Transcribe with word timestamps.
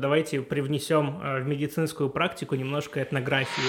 Давайте 0.00 0.42
привнесем 0.42 1.20
э, 1.20 1.40
в 1.40 1.48
медицинскую 1.48 2.08
практику 2.08 2.54
немножко 2.54 3.02
этнографии. 3.02 3.64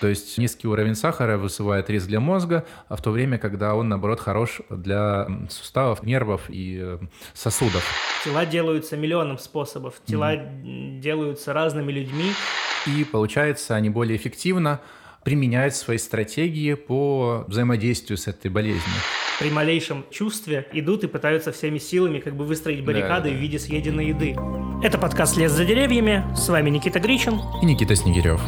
То 0.00 0.08
есть 0.08 0.36
низкий 0.36 0.66
уровень 0.66 0.96
сахара 0.96 1.38
вызывает 1.38 1.88
риск 1.88 2.08
для 2.08 2.18
мозга, 2.18 2.66
а 2.88 2.96
в 2.96 3.00
то 3.00 3.12
время, 3.12 3.38
когда 3.38 3.76
он, 3.76 3.88
наоборот, 3.88 4.18
хорош 4.18 4.60
для 4.70 5.28
суставов, 5.48 6.02
нервов 6.02 6.46
и 6.48 6.80
э, 6.82 6.98
сосудов. 7.32 7.84
Тела 8.24 8.44
делаются 8.44 8.96
миллионом 8.96 9.38
способов, 9.38 10.02
тела 10.04 10.34
mm-hmm. 10.34 10.98
делаются 10.98 11.52
разными 11.52 11.92
людьми. 11.92 12.32
И 12.88 13.04
получается, 13.04 13.76
они 13.76 13.88
более 13.88 14.16
эффективно 14.16 14.80
применяют 15.22 15.76
свои 15.76 15.98
стратегии 15.98 16.74
по 16.74 17.44
взаимодействию 17.46 18.18
с 18.18 18.26
этой 18.26 18.50
болезнью 18.50 18.82
при 19.38 19.50
малейшем 19.50 20.04
чувстве 20.10 20.68
идут 20.72 21.02
и 21.02 21.08
пытаются 21.08 21.50
всеми 21.50 21.78
силами 21.78 22.20
как 22.20 22.36
бы 22.36 22.44
выстроить 22.44 22.84
баррикады 22.84 23.30
да, 23.30 23.30
да. 23.30 23.36
в 23.36 23.40
виде 23.40 23.58
съеденной 23.58 24.08
еды. 24.08 24.36
Это 24.82 24.98
подкаст 24.98 25.36
«Лес 25.36 25.52
за 25.52 25.64
деревьями». 25.64 26.24
С 26.34 26.48
вами 26.48 26.68
Никита 26.68 26.98
Гричин. 26.98 27.40
И 27.62 27.66
Никита 27.66 27.94
Снегирев. 27.94 28.40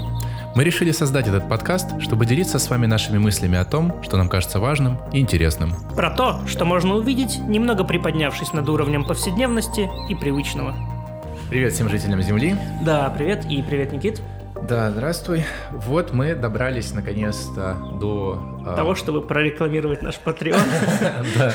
Мы 0.57 0.65
решили 0.65 0.91
создать 0.91 1.29
этот 1.29 1.49
подкаст, 1.49 2.01
чтобы 2.01 2.27
делиться 2.27 2.59
с 2.59 2.69
вами 2.69 2.87
нашими 2.87 3.19
мыслями 3.19 3.57
о 3.57 3.65
том, 3.65 4.03
что 4.03 4.17
нам 4.17 4.29
кажется 4.29 4.59
важным 4.59 4.99
и 5.13 5.21
интересным. 5.21 5.75
Про 5.95 6.11
то, 6.11 6.41
что 6.49 6.65
можно 6.65 6.97
увидеть, 6.97 7.39
немного 7.39 7.85
приподнявшись 7.85 8.53
над 8.53 8.69
уровнем 8.69 9.05
повседневности 9.05 9.89
и 10.09 10.17
привычного. 10.17 10.75
Привет 11.51 11.73
всем 11.73 11.89
жителям 11.89 12.21
Земли. 12.21 12.57
Да, 12.83 13.09
привет 13.17 13.45
и 13.49 13.63
привет, 13.63 13.93
Никит. 13.93 14.21
Да, 14.69 14.91
здравствуй. 14.91 15.45
Вот 15.73 16.15
мы 16.15 16.35
добрались 16.35 16.95
наконец-то 16.95 17.77
до... 18.01 18.63
А, 18.65 18.75
Того, 18.75 18.95
чтобы 18.95 19.21
прорекламировать 19.21 20.01
наш 20.01 20.19
Patreon. 20.25 20.59
Да. 21.39 21.55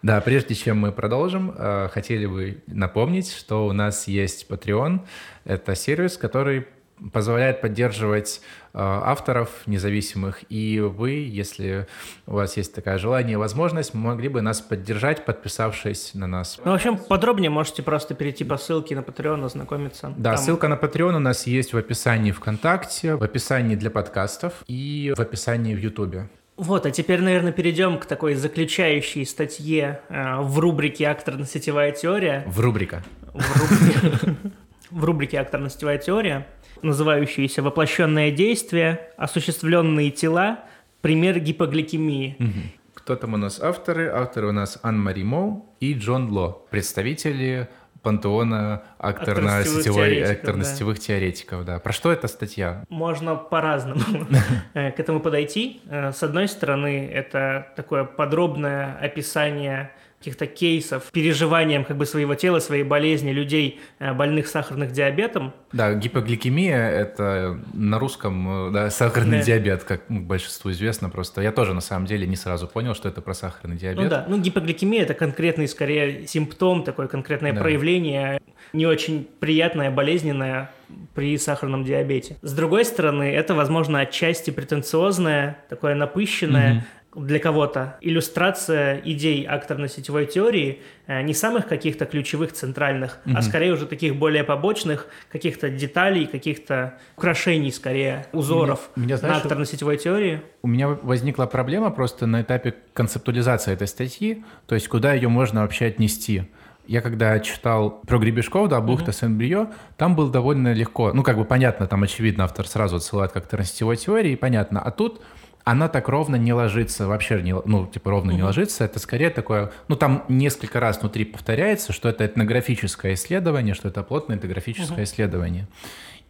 да, 0.00 0.20
прежде 0.22 0.54
чем 0.54 0.78
мы 0.78 0.90
продолжим, 0.90 1.54
а, 1.54 1.88
хотели 1.88 2.24
бы 2.24 2.62
напомнить, 2.66 3.30
что 3.30 3.66
у 3.66 3.72
нас 3.72 4.08
есть 4.08 4.46
Patreon. 4.48 5.00
Это 5.44 5.74
сервис, 5.74 6.16
который 6.16 6.66
позволяет 7.12 7.60
поддерживать 7.60 8.40
э, 8.72 8.78
авторов 8.78 9.50
независимых. 9.66 10.44
И 10.48 10.80
вы, 10.80 11.10
если 11.10 11.86
у 12.26 12.34
вас 12.34 12.56
есть 12.56 12.74
такое 12.74 12.98
желание 12.98 13.34
и 13.34 13.36
возможность, 13.36 13.94
могли 13.94 14.28
бы 14.28 14.42
нас 14.42 14.60
поддержать, 14.60 15.24
подписавшись 15.24 16.14
на 16.14 16.26
нас. 16.26 16.58
Ну, 16.64 16.72
в 16.72 16.74
общем, 16.74 16.96
подробнее 16.96 17.50
можете 17.50 17.82
просто 17.82 18.14
перейти 18.14 18.44
по 18.44 18.56
ссылке 18.56 18.94
на 18.94 19.00
Patreon, 19.00 19.44
ознакомиться. 19.44 20.12
Да, 20.16 20.34
Там... 20.34 20.44
ссылка 20.44 20.68
на 20.68 20.74
Patreon 20.74 21.16
у 21.16 21.20
нас 21.20 21.46
есть 21.46 21.72
в 21.72 21.76
описании 21.76 22.32
ВКонтакте, 22.32 23.16
в 23.16 23.22
описании 23.22 23.76
для 23.76 23.90
подкастов 23.90 24.64
и 24.66 25.12
в 25.16 25.20
описании 25.20 25.74
в 25.74 25.78
Ютубе. 25.78 26.28
Вот, 26.56 26.86
а 26.86 26.90
теперь, 26.90 27.20
наверное, 27.20 27.52
перейдем 27.52 27.98
к 27.98 28.06
такой 28.06 28.34
заключающей 28.34 29.26
статье 29.26 30.00
э, 30.08 30.40
в 30.40 30.58
рубрике 30.58 31.04
«Акторно-сетевая 31.04 31.92
теория». 31.92 32.44
В 32.46 32.60
рубрика. 32.60 33.02
В 33.34 33.60
рубрике 33.60 34.36
«Акторно-сетевая 34.90 35.98
теория» 35.98 36.46
называющиеся 36.82 37.62
«Воплощенное 37.62 38.30
действие», 38.30 39.10
«Осуществленные 39.16 40.10
тела», 40.10 40.60
«Пример 41.00 41.38
гипогликемии». 41.40 42.36
Угу. 42.38 42.92
Кто 42.94 43.16
там 43.16 43.34
у 43.34 43.36
нас 43.36 43.60
авторы? 43.60 44.08
Авторы 44.08 44.48
у 44.48 44.52
нас 44.52 44.78
Ан-Мари 44.82 45.22
Моу 45.22 45.66
и 45.80 45.94
Джон 45.94 46.30
Ло, 46.30 46.66
представители 46.70 47.68
пантеона 48.02 48.84
акторно-сетевых 48.98 50.94
да. 50.94 51.00
теоретиков. 51.00 51.64
Да. 51.64 51.80
Про 51.80 51.92
что 51.92 52.12
эта 52.12 52.28
статья? 52.28 52.84
Можно 52.88 53.34
по-разному 53.34 54.00
э, 54.74 54.92
к 54.92 55.00
этому 55.00 55.18
подойти. 55.18 55.80
Э, 55.88 56.12
с 56.12 56.22
одной 56.22 56.46
стороны, 56.46 57.10
это 57.12 57.72
такое 57.74 58.04
подробное 58.04 58.96
описание 59.00 59.90
каких-то 60.18 60.46
кейсов, 60.46 61.10
переживанием 61.12 61.84
как 61.84 61.96
бы 61.96 62.06
своего 62.06 62.34
тела, 62.34 62.58
своей 62.58 62.82
болезни 62.82 63.30
людей, 63.30 63.80
э, 63.98 64.12
больных 64.12 64.48
сахарным 64.48 64.90
диабетом. 64.90 65.52
Да, 65.72 65.94
гипогликемия– 65.94 66.90
это 66.90 67.58
на 67.74 67.98
русском 67.98 68.72
да, 68.72 68.90
сахарный 68.90 69.38
да. 69.38 69.44
диабет, 69.44 69.84
как 69.84 70.02
ну, 70.08 70.20
большинству 70.20 70.70
известно 70.70 71.10
просто. 71.10 71.42
Я 71.42 71.52
тоже 71.52 71.74
на 71.74 71.80
самом 71.80 72.06
деле 72.06 72.26
не 72.26 72.36
сразу 72.36 72.66
понял, 72.66 72.94
что 72.94 73.08
это 73.08 73.20
про 73.20 73.34
сахарный 73.34 73.76
диабет. 73.76 74.04
Ну 74.04 74.10
да, 74.10 74.24
ну 74.28 74.38
гипогликемия– 74.38 75.02
это 75.04 75.14
конкретный 75.14 75.68
скорее 75.68 76.26
симптом, 76.26 76.82
такое 76.82 77.08
конкретное 77.08 77.52
да. 77.52 77.60
проявление, 77.60 78.40
не 78.72 78.86
очень 78.86 79.28
приятное, 79.38 79.90
болезненное 79.90 80.70
при 81.14 81.36
сахарном 81.38 81.84
диабете. 81.84 82.36
С 82.42 82.52
другой 82.52 82.84
стороны, 82.84 83.24
это, 83.24 83.54
возможно, 83.54 84.00
отчасти 84.00 84.50
претенциозное, 84.50 85.58
такое 85.68 85.94
напыщенное, 85.94 86.86
для 87.16 87.38
кого-то 87.38 87.96
иллюстрация 88.02 89.00
идей 89.04 89.46
акторно-сетевой 89.46 90.26
теории 90.26 90.82
э, 91.06 91.22
не 91.22 91.32
самых 91.32 91.66
каких-то 91.66 92.04
ключевых 92.04 92.52
центральных, 92.52 93.18
mm-hmm. 93.24 93.32
а 93.36 93.42
скорее 93.42 93.72
уже 93.72 93.86
таких 93.86 94.16
более 94.16 94.44
побочных 94.44 95.06
каких-то 95.32 95.70
деталей, 95.70 96.26
каких-то 96.26 96.98
украшений 97.16 97.72
скорее, 97.72 98.26
узоров 98.32 98.90
меня, 98.96 99.06
меня, 99.06 99.16
знаешь, 99.16 99.44
на 99.44 99.48
акторно-сетевой 99.48 99.96
теории. 99.96 100.42
У 100.62 100.68
меня 100.68 100.88
возникла 100.88 101.46
проблема 101.46 101.90
просто 101.90 102.26
на 102.26 102.42
этапе 102.42 102.74
концептуализации 102.92 103.72
этой 103.72 103.88
статьи, 103.88 104.44
то 104.66 104.74
есть 104.74 104.88
куда 104.88 105.14
ее 105.14 105.28
можно 105.28 105.62
вообще 105.62 105.86
отнести. 105.86 106.42
Я 106.86 107.00
когда 107.00 107.40
читал 107.40 108.02
про 108.06 108.18
гребешков, 108.18 108.68
да, 108.68 108.80
бухта 108.80 109.10
mm-hmm. 109.10 109.20
Сен-Брио, 109.20 109.70
там 109.96 110.14
было 110.14 110.30
довольно 110.30 110.72
легко. 110.72 111.12
Ну, 111.12 111.24
как 111.24 111.36
бы 111.36 111.44
понятно, 111.44 111.86
там 111.86 112.02
очевидно 112.04 112.44
автор 112.44 112.68
сразу 112.68 112.96
отсылает 112.96 113.32
как 113.32 113.48
то 113.48 113.60
сетевой 113.64 113.96
теории, 113.96 114.36
понятно. 114.36 114.80
А 114.80 114.92
тут 114.92 115.20
она 115.66 115.88
так 115.88 116.08
ровно 116.08 116.36
не 116.36 116.52
ложится, 116.52 117.08
вообще 117.08 117.42
не, 117.42 117.52
ну, 117.52 117.88
типа 117.88 118.10
ровно 118.10 118.30
угу. 118.30 118.36
не 118.36 118.44
ложится. 118.44 118.84
Это 118.84 119.00
скорее 119.00 119.30
такое, 119.30 119.72
ну, 119.88 119.96
там 119.96 120.24
несколько 120.28 120.78
раз 120.78 121.00
внутри 121.00 121.24
повторяется, 121.24 121.92
что 121.92 122.08
это 122.08 122.24
этнографическое 122.24 123.14
исследование, 123.14 123.74
что 123.74 123.88
это 123.88 124.04
плотное 124.04 124.36
этнографическое 124.36 124.98
угу. 124.98 125.02
исследование. 125.02 125.66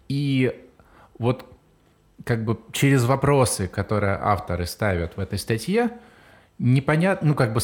И 0.08 0.58
вот 1.18 1.44
как 2.24 2.46
бы 2.46 2.58
через 2.72 3.04
вопросы, 3.04 3.68
которые 3.68 4.18
авторы 4.18 4.64
ставят 4.64 5.18
в 5.18 5.20
этой 5.20 5.38
статье, 5.38 5.90
непонятно, 6.58 7.28
ну, 7.28 7.34
как 7.34 7.52
бы 7.52 7.60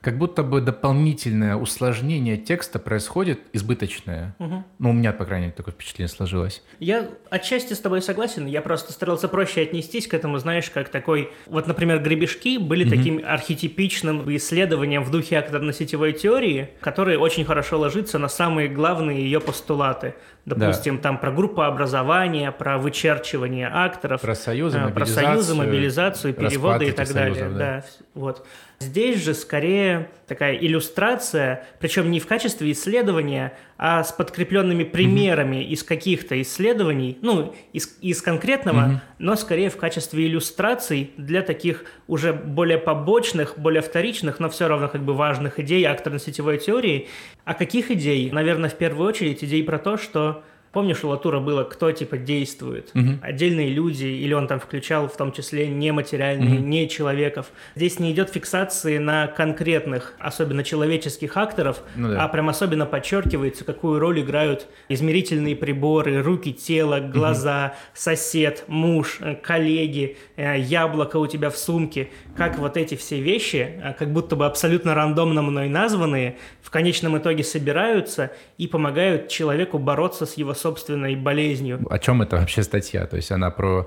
как 0.00 0.18
будто 0.18 0.42
бы 0.42 0.60
дополнительное 0.60 1.56
усложнение 1.56 2.36
текста 2.36 2.78
происходит 2.78 3.40
избыточное. 3.54 4.34
Угу. 4.38 4.64
Ну, 4.78 4.90
у 4.90 4.92
меня, 4.92 5.14
по 5.14 5.24
крайней 5.24 5.46
мере, 5.46 5.56
такое 5.56 5.72
впечатление 5.72 6.14
сложилось. 6.14 6.62
Я 6.78 7.08
отчасти 7.30 7.72
с 7.72 7.80
тобой 7.80 8.02
согласен. 8.02 8.44
Я 8.44 8.60
просто 8.60 8.92
старался 8.92 9.28
проще 9.28 9.62
отнестись 9.62 10.06
к 10.06 10.12
этому, 10.12 10.36
знаешь, 10.38 10.68
как 10.68 10.90
такой... 10.90 11.30
Вот, 11.46 11.66
например, 11.66 12.00
гребешки 12.00 12.58
были 12.58 12.84
угу. 12.84 12.94
таким 12.94 13.22
архетипичным 13.24 14.36
исследованием 14.36 15.02
в 15.04 15.10
духе 15.10 15.36
акторно-сетевой 15.36 16.12
теории, 16.12 16.68
который 16.80 17.16
очень 17.16 17.46
хорошо 17.46 17.78
ложится 17.78 18.18
на 18.18 18.28
самые 18.28 18.68
главные 18.68 19.22
ее 19.22 19.40
постулаты. 19.40 20.14
Допустим, 20.46 20.96
да. 20.96 21.02
там 21.02 21.18
про 21.18 21.30
группообразование, 21.30 22.52
про 22.52 22.76
вычерчивание 22.76 23.66
акторов. 23.66 24.20
Про 24.20 24.34
союзы, 24.34 24.78
мобилизацию. 24.78 25.24
Про 25.24 25.26
союзы, 25.26 25.54
мобилизацию, 25.54 26.34
переводы 26.34 26.88
и 26.88 26.92
так 26.92 27.12
далее. 27.12 27.48
Да. 27.48 27.56
да, 27.58 27.84
вот. 28.14 28.46
Здесь 28.78 29.24
же 29.24 29.32
скорее 29.32 30.10
такая 30.26 30.56
иллюстрация, 30.56 31.66
причем 31.80 32.10
не 32.10 32.20
в 32.20 32.26
качестве 32.26 32.72
исследования, 32.72 33.56
а 33.76 34.04
с 34.04 34.12
подкрепленными 34.12 34.84
примерами 34.84 35.56
mm-hmm. 35.56 35.68
из 35.68 35.82
каких-то 35.82 36.40
исследований, 36.40 37.18
ну, 37.22 37.54
из, 37.72 37.98
из 38.00 38.22
конкретного, 38.22 38.78
mm-hmm. 38.78 38.98
но 39.18 39.36
скорее 39.36 39.70
в 39.70 39.76
качестве 39.76 40.26
иллюстраций 40.26 41.10
для 41.16 41.42
таких 41.42 41.84
уже 42.06 42.32
более 42.32 42.78
побочных, 42.78 43.58
более 43.58 43.82
вторичных, 43.82 44.40
но 44.40 44.48
все 44.48 44.68
равно 44.68 44.88
как 44.88 45.02
бы 45.02 45.14
важных 45.14 45.58
идей 45.58 45.84
акторно-сетевой 45.86 46.58
теории. 46.58 47.08
А 47.44 47.54
каких 47.54 47.90
идей? 47.90 48.30
Наверное, 48.30 48.70
в 48.70 48.74
первую 48.74 49.08
очередь 49.08 49.42
идей 49.42 49.62
про 49.64 49.78
то, 49.78 49.96
что 49.96 50.44
Помнишь, 50.74 51.04
у 51.04 51.08
Латура 51.08 51.38
было, 51.38 51.62
кто 51.62 51.92
типа 51.92 52.18
действует? 52.18 52.90
Угу. 52.94 53.20
Отдельные 53.22 53.68
люди, 53.68 54.06
или 54.06 54.34
он 54.34 54.48
там 54.48 54.58
включал 54.58 55.06
в 55.06 55.16
том 55.16 55.30
числе 55.30 55.68
нематериальные, 55.68 56.58
угу. 56.58 56.66
не 56.66 56.88
человеков. 56.88 57.46
Здесь 57.76 58.00
не 58.00 58.10
идет 58.10 58.30
фиксации 58.30 58.98
на 58.98 59.28
конкретных, 59.28 60.14
особенно 60.18 60.64
человеческих 60.64 61.36
акторов, 61.36 61.80
ну, 61.94 62.08
да. 62.08 62.24
а 62.24 62.28
прям 62.28 62.48
особенно 62.48 62.86
подчеркивается, 62.86 63.64
какую 63.64 64.00
роль 64.00 64.20
играют 64.20 64.66
измерительные 64.88 65.54
приборы, 65.54 66.20
руки, 66.22 66.52
тело, 66.52 66.98
глаза, 66.98 67.66
угу. 67.66 67.74
сосед, 67.94 68.64
муж, 68.66 69.18
э, 69.20 69.36
коллеги, 69.36 70.16
э, 70.34 70.58
яблоко 70.58 71.18
у 71.18 71.28
тебя 71.28 71.50
в 71.50 71.56
сумке. 71.56 72.08
Как 72.36 72.58
вот 72.58 72.76
эти 72.76 72.96
все 72.96 73.20
вещи, 73.20 73.80
э, 73.80 73.94
как 73.96 74.12
будто 74.12 74.34
бы 74.34 74.44
абсолютно 74.44 74.96
рандомно 74.96 75.40
мной 75.40 75.68
названные, 75.68 76.36
в 76.60 76.70
конечном 76.70 77.16
итоге 77.16 77.44
собираются 77.44 78.32
и 78.58 78.66
помогают 78.66 79.28
человеку 79.28 79.78
бороться 79.78 80.26
с 80.26 80.34
его 80.34 80.52
собственной 80.64 81.14
болезнью. 81.14 81.86
О 81.90 81.98
чем 81.98 82.22
это 82.22 82.36
вообще 82.36 82.62
статья? 82.62 83.06
То 83.06 83.16
есть 83.16 83.30
она 83.30 83.50
про, 83.50 83.86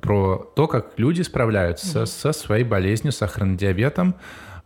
про 0.00 0.50
то, 0.56 0.66
как 0.66 0.92
люди 0.96 1.20
справляются 1.22 2.00
угу. 2.00 2.06
со 2.06 2.32
своей 2.32 2.64
болезнью, 2.64 3.12
сахарным 3.12 3.58
диабетом. 3.58 4.14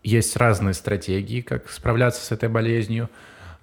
Есть 0.04 0.36
разные 0.36 0.74
стратегии, 0.74 1.40
как 1.40 1.68
справляться 1.68 2.24
с 2.24 2.30
этой 2.30 2.48
болезнью, 2.48 3.10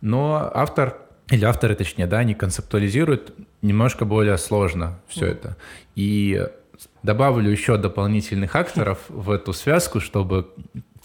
но 0.01 0.51
автор 0.53 0.97
или 1.31 1.45
авторы, 1.45 1.75
точнее, 1.75 2.05
да, 2.05 2.19
они 2.19 2.35
концептуализируют 2.35 3.33
немножко 3.61 4.05
более 4.05 4.37
сложно 4.37 4.99
все 5.07 5.25
mm. 5.25 5.31
это. 5.31 5.57
И 5.95 6.45
добавлю 7.01 7.49
еще 7.49 7.77
дополнительных 7.77 8.55
акторов 8.55 8.99
в 9.07 9.31
эту 9.31 9.53
связку, 9.53 10.01
чтобы 10.01 10.49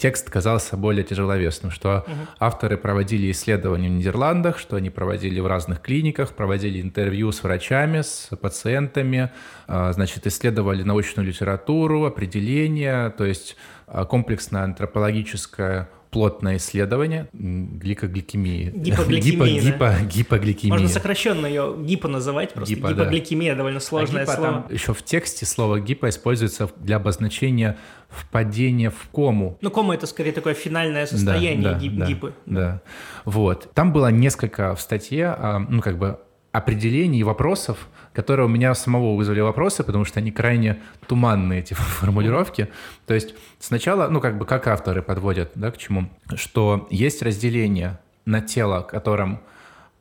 текст 0.01 0.29
казался 0.31 0.77
более 0.77 1.03
тяжеловесным, 1.03 1.71
что 1.71 2.03
угу. 2.07 2.15
авторы 2.39 2.75
проводили 2.77 3.29
исследования 3.31 3.87
в 3.87 3.91
Нидерландах, 3.91 4.57
что 4.57 4.75
они 4.75 4.89
проводили 4.89 5.39
в 5.39 5.45
разных 5.45 5.79
клиниках, 5.79 6.33
проводили 6.33 6.81
интервью 6.81 7.31
с 7.31 7.43
врачами, 7.43 8.01
с 8.01 8.29
пациентами, 8.41 9.31
а, 9.67 9.93
значит, 9.93 10.25
исследовали 10.25 10.81
научную 10.81 11.27
литературу, 11.27 12.05
определения, 12.05 13.11
то 13.11 13.25
есть 13.25 13.55
а, 13.85 14.05
комплексное 14.05 14.63
антропологическое 14.63 15.87
плотное 16.11 16.57
исследование 16.57 17.27
гликогликемии. 17.31 18.71
Гипогликемии, 18.75 19.59
Гипо, 19.59 19.95
гипо, 19.95 19.95
гипогликемия. 20.03 20.73
Можно 20.73 20.89
сокращенно 20.89 21.45
ее 21.45 21.75
гипо 21.79 22.07
называть, 22.09 22.53
просто 22.53 22.75
гипо, 22.75 22.89
гипогликемия 22.89 23.53
да. 23.53 23.57
довольно 23.57 23.79
сложное 23.79 24.23
а 24.23 24.25
гипо, 24.25 24.35
слово. 24.35 24.51
Там 24.51 24.65
еще 24.69 24.93
в 24.93 25.01
тексте 25.03 25.45
слово 25.45 25.79
гипо 25.79 26.09
используется 26.09 26.69
для 26.77 26.97
обозначения 26.97 27.77
впадения 28.09 28.89
в 28.89 29.07
кому. 29.13 29.57
Ну, 29.61 29.71
кома 29.71 29.95
это 29.95 30.05
скорее 30.05 30.33
такое 30.33 30.53
финальное 30.53 31.05
состояние 31.05 31.63
да, 31.63 31.73
да, 31.73 31.79
гип, 31.79 31.95
да, 31.95 32.05
гипы. 32.05 32.33
Да, 32.45 32.81
вот. 33.23 33.69
Там 33.73 33.93
было 33.93 34.11
несколько 34.11 34.75
в 34.75 34.81
статье, 34.81 35.27
а, 35.27 35.59
ну, 35.59 35.81
как 35.81 35.97
бы 35.97 36.19
определений, 36.51 37.23
вопросов, 37.23 37.87
которые 38.13 38.45
у 38.45 38.49
меня 38.49 38.75
самого 38.75 39.15
вызвали 39.15 39.39
вопросы, 39.39 39.83
потому 39.83 40.05
что 40.05 40.19
они 40.19 40.31
крайне 40.31 40.81
туманные, 41.07 41.59
эти 41.59 41.73
формулировки. 41.75 42.69
То 43.05 43.13
есть 43.13 43.35
сначала, 43.59 44.07
ну, 44.07 44.19
как 44.19 44.37
бы, 44.37 44.45
как 44.45 44.67
авторы 44.67 45.01
подводят, 45.01 45.51
да, 45.55 45.71
к 45.71 45.77
чему, 45.77 46.09
что 46.35 46.87
есть 46.91 47.21
разделение 47.21 47.99
на 48.25 48.41
тело, 48.41 48.81
которым 48.81 49.41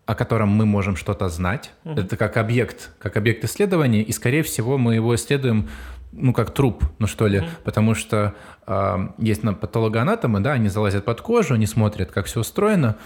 о 0.06 0.16
котором 0.16 0.48
мы 0.48 0.66
можем 0.66 0.96
что-то 0.96 1.28
знать. 1.28 1.70
Uh-huh. 1.84 2.04
Это 2.04 2.16
как 2.16 2.36
объект, 2.36 2.90
как 2.98 3.16
объект 3.16 3.44
исследования, 3.44 4.02
и, 4.02 4.10
скорее 4.10 4.42
всего, 4.42 4.76
мы 4.76 4.96
его 4.96 5.14
исследуем 5.14 5.68
ну, 6.12 6.32
как 6.32 6.52
труп, 6.52 6.84
ну, 6.98 7.06
что 7.06 7.26
ли, 7.26 7.38
mm-hmm. 7.38 7.48
потому 7.64 7.94
что 7.94 8.34
э, 8.66 9.08
есть 9.18 9.42
на 9.42 9.54
патологоанатомы, 9.54 10.40
да, 10.40 10.52
они 10.52 10.68
залазят 10.68 11.04
под 11.04 11.20
кожу, 11.20 11.54
они 11.54 11.66
смотрят, 11.66 12.10
как 12.10 12.26
все 12.26 12.40
устроено, 12.40 12.96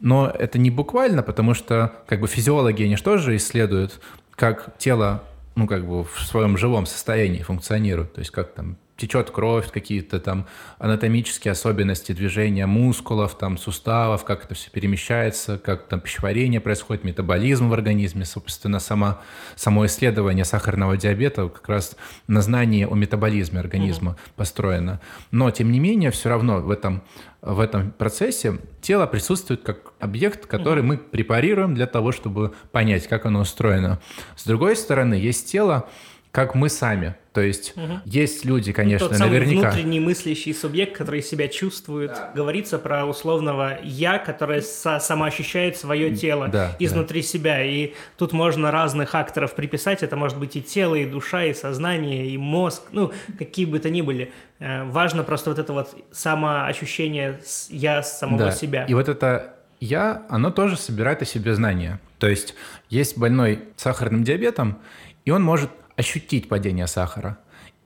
но 0.00 0.28
это 0.30 0.58
не 0.58 0.70
буквально, 0.70 1.22
потому 1.22 1.54
что, 1.54 1.92
как 2.06 2.20
бы, 2.20 2.26
физиологи, 2.26 2.84
они 2.84 2.96
что 2.96 3.18
же 3.18 3.36
исследуют, 3.36 4.00
как 4.30 4.76
тело, 4.78 5.22
ну, 5.56 5.66
как 5.66 5.86
бы, 5.86 6.04
в 6.04 6.20
своем 6.20 6.56
живом 6.56 6.86
состоянии 6.86 7.42
функционирует, 7.42 8.14
то 8.14 8.20
есть 8.20 8.30
как 8.30 8.52
там 8.54 8.76
течет 8.96 9.30
кровь, 9.30 9.70
какие-то 9.70 10.20
там 10.20 10.46
анатомические 10.78 11.52
особенности 11.52 12.12
движения 12.12 12.66
мускулов, 12.66 13.36
там 13.36 13.58
суставов, 13.58 14.24
как 14.24 14.44
это 14.44 14.54
все 14.54 14.70
перемещается, 14.70 15.58
как 15.58 15.88
там 15.88 16.00
пищеварение 16.00 16.60
происходит, 16.60 17.02
метаболизм 17.02 17.68
в 17.68 17.72
организме, 17.72 18.24
собственно, 18.24 18.78
сама, 18.78 19.20
само 19.56 19.86
исследование 19.86 20.44
сахарного 20.44 20.96
диабета 20.96 21.48
как 21.48 21.68
раз 21.68 21.96
на 22.28 22.40
знании 22.40 22.84
о 22.84 22.94
метаболизме 22.94 23.58
организма 23.58 24.12
угу. 24.12 24.18
построено. 24.36 25.00
Но, 25.32 25.50
тем 25.50 25.72
не 25.72 25.80
менее, 25.80 26.12
все 26.12 26.28
равно 26.28 26.60
в 26.60 26.70
этом, 26.70 27.02
в 27.42 27.58
этом 27.58 27.90
процессе 27.90 28.58
тело 28.80 29.06
присутствует 29.06 29.62
как 29.62 29.92
объект, 29.98 30.46
который 30.46 30.80
угу. 30.80 30.88
мы 30.88 30.98
препарируем 30.98 31.74
для 31.74 31.86
того, 31.86 32.12
чтобы 32.12 32.54
понять, 32.70 33.08
как 33.08 33.26
оно 33.26 33.40
устроено. 33.40 34.00
С 34.36 34.44
другой 34.44 34.76
стороны, 34.76 35.14
есть 35.14 35.50
тело, 35.50 35.88
как 36.34 36.56
мы 36.56 36.68
сами. 36.68 37.14
То 37.32 37.40
есть 37.40 37.74
угу. 37.76 38.00
есть 38.04 38.44
люди, 38.44 38.72
конечно, 38.72 39.08
тот 39.08 39.18
наверняка. 39.20 39.46
Самый 39.46 39.70
внутренний 39.70 40.00
мыслящий 40.00 40.52
субъект, 40.52 40.96
который 40.96 41.22
себя 41.22 41.46
чувствует. 41.46 42.10
Да. 42.10 42.32
Говорится 42.34 42.80
про 42.80 43.06
условного 43.06 43.78
я, 43.84 44.18
которое 44.18 44.60
со 44.60 44.98
самоощущает 44.98 45.76
свое 45.76 46.12
тело 46.12 46.48
да, 46.48 46.72
изнутри 46.80 47.22
да. 47.22 47.26
себя. 47.28 47.64
И 47.64 47.94
тут 48.18 48.32
можно 48.32 48.72
разных 48.72 49.14
акторов 49.14 49.54
приписать. 49.54 50.02
Это 50.02 50.16
может 50.16 50.36
быть 50.36 50.56
и 50.56 50.62
тело, 50.62 50.96
и 50.96 51.06
душа, 51.06 51.44
и 51.44 51.54
сознание, 51.54 52.26
и 52.26 52.36
мозг. 52.36 52.82
Ну, 52.90 53.12
какие 53.38 53.66
бы 53.66 53.78
то 53.78 53.88
ни 53.88 54.02
были. 54.02 54.32
Э, 54.58 54.82
важно 54.82 55.22
просто 55.22 55.50
вот 55.50 55.60
это 55.60 55.72
вот 55.72 55.96
самоощущение 56.10 57.38
я 57.68 58.02
самого 58.02 58.46
да. 58.46 58.50
себя. 58.50 58.86
И 58.86 58.94
вот 58.94 59.08
это 59.08 59.54
я, 59.78 60.26
оно 60.28 60.50
тоже 60.50 60.76
собирает 60.76 61.22
о 61.22 61.26
себе 61.26 61.54
знания. 61.54 62.00
То 62.18 62.28
есть 62.28 62.56
есть 62.90 63.16
больной 63.16 63.60
сахарным 63.76 64.24
диабетом, 64.24 64.78
и 65.24 65.30
он 65.30 65.42
может 65.42 65.70
ощутить 65.96 66.48
падение 66.48 66.86
сахара. 66.86 67.38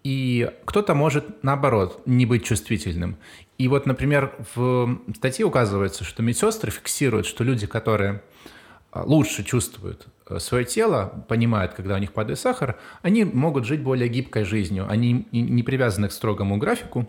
И 0.04 0.50
кто-то 0.64 0.94
может, 0.94 1.42
наоборот, 1.42 2.02
не 2.06 2.24
быть 2.24 2.44
чувствительным. 2.44 3.16
И 3.58 3.68
вот, 3.68 3.86
например, 3.86 4.34
в 4.54 5.00
статье 5.16 5.44
указывается, 5.44 6.04
что 6.04 6.22
медсестры 6.22 6.70
фиксируют, 6.70 7.26
что 7.26 7.44
люди, 7.44 7.66
которые 7.66 8.22
а, 8.92 9.02
лучше 9.02 9.44
чувствуют 9.44 10.06
э, 10.28 10.38
свое 10.38 10.64
тело, 10.64 11.24
понимают, 11.28 11.74
когда 11.74 11.96
у 11.96 11.98
них 11.98 12.12
падает 12.12 12.38
сахар, 12.38 12.78
они 13.02 13.24
могут 13.24 13.66
жить 13.66 13.82
более 13.82 14.08
гибкой 14.08 14.44
жизнью. 14.44 14.86
Они 14.88 15.26
не 15.32 15.62
привязаны 15.62 16.08
к 16.08 16.12
строгому 16.12 16.56
графику, 16.56 17.08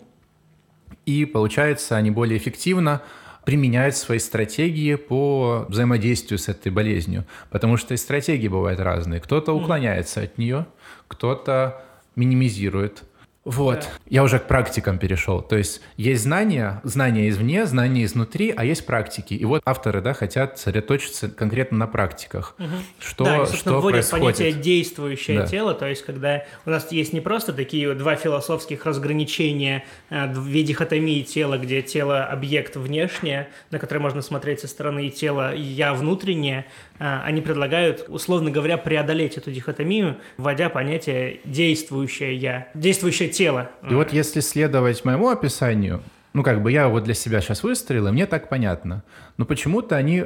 и, 1.06 1.26
получается, 1.26 1.96
они 1.96 2.12
более 2.12 2.38
эффективно 2.38 3.02
применяют 3.50 3.96
свои 3.96 4.20
стратегии 4.20 4.94
по 4.94 5.66
взаимодействию 5.70 6.38
с 6.38 6.50
этой 6.50 6.72
болезнью. 6.72 7.26
Потому 7.50 7.78
что 7.78 7.96
и 7.96 7.98
стратегии 7.98 8.48
бывают 8.48 8.80
разные. 8.80 9.20
Кто-то 9.20 9.54
уклоняется 9.54 10.22
от 10.22 10.38
нее, 10.38 10.68
кто-то 11.08 11.82
минимизирует. 12.16 13.02
Вот. 13.46 13.80
Да. 13.80 13.88
Я 14.10 14.24
уже 14.24 14.38
к 14.38 14.48
практикам 14.48 14.98
перешел. 14.98 15.42
То 15.42 15.56
есть 15.56 15.82
есть 15.96 16.24
знания, 16.24 16.82
знания 16.84 17.30
извне, 17.30 17.66
знания 17.66 18.04
изнутри, 18.04 18.54
а 18.56 18.66
есть 18.66 18.86
практики. 18.86 19.34
И 19.34 19.46
вот 19.46 19.62
авторы, 19.66 20.02
да, 20.02 20.14
хотят 20.14 20.58
сосредоточиться 20.58 21.30
конкретно 21.30 21.78
на 21.78 21.88
практиках. 21.88 22.56
Угу. 22.60 22.68
Что, 23.00 23.24
да, 23.24 23.44
и, 23.44 23.46
что 23.56 23.80
вводят 23.80 23.92
происходит. 24.10 24.38
понятие 24.38 24.52
действующее 24.52 25.40
да. 25.40 25.48
тело, 25.48 25.74
то 25.74 25.88
есть 25.88 26.04
когда 26.04 26.44
у 26.66 26.70
нас 26.70 26.92
есть 26.92 27.14
не 27.14 27.22
просто 27.22 27.54
такие 27.54 27.94
два 27.94 28.16
философских 28.16 28.86
разграничения, 28.86 29.86
э, 30.10 30.28
две 30.28 30.64
дихотомии 30.64 31.22
тела, 31.24 31.58
где 31.58 31.82
тело 31.82 32.26
объект 32.26 32.76
внешнее, 32.76 33.50
на 33.72 33.80
которое 33.80 34.02
можно 34.02 34.22
смотреть 34.22 34.60
со 34.60 34.68
стороны, 34.68 35.08
и 35.08 35.12
тело 35.12 35.56
я 35.56 35.94
внутреннее, 35.94 36.66
они 37.00 37.42
предлагают, 37.42 38.06
условно 38.08 38.52
говоря, 38.52 38.78
преодолеть 38.78 39.38
эту 39.38 39.52
дихотомию, 39.52 40.18
вводя 40.38 40.70
понятие 40.70 41.40
«действующее 41.46 42.36
я», 42.36 42.68
«действующее 42.74 43.30
тело». 43.30 43.72
И 43.90 43.94
вот 43.94 44.14
если 44.14 44.42
следовать 44.42 45.04
моему 45.06 45.30
описанию, 45.30 46.04
ну, 46.34 46.44
как 46.44 46.62
бы 46.62 46.72
я 46.72 46.90
вот 46.90 47.06
для 47.06 47.16
себя 47.16 47.42
сейчас 47.42 47.64
выстроил, 47.64 48.08
и 48.08 48.12
мне 48.12 48.28
так 48.28 48.50
понятно. 48.50 49.04
Но 49.38 49.46
почему-то 49.46 49.96
они 49.96 50.26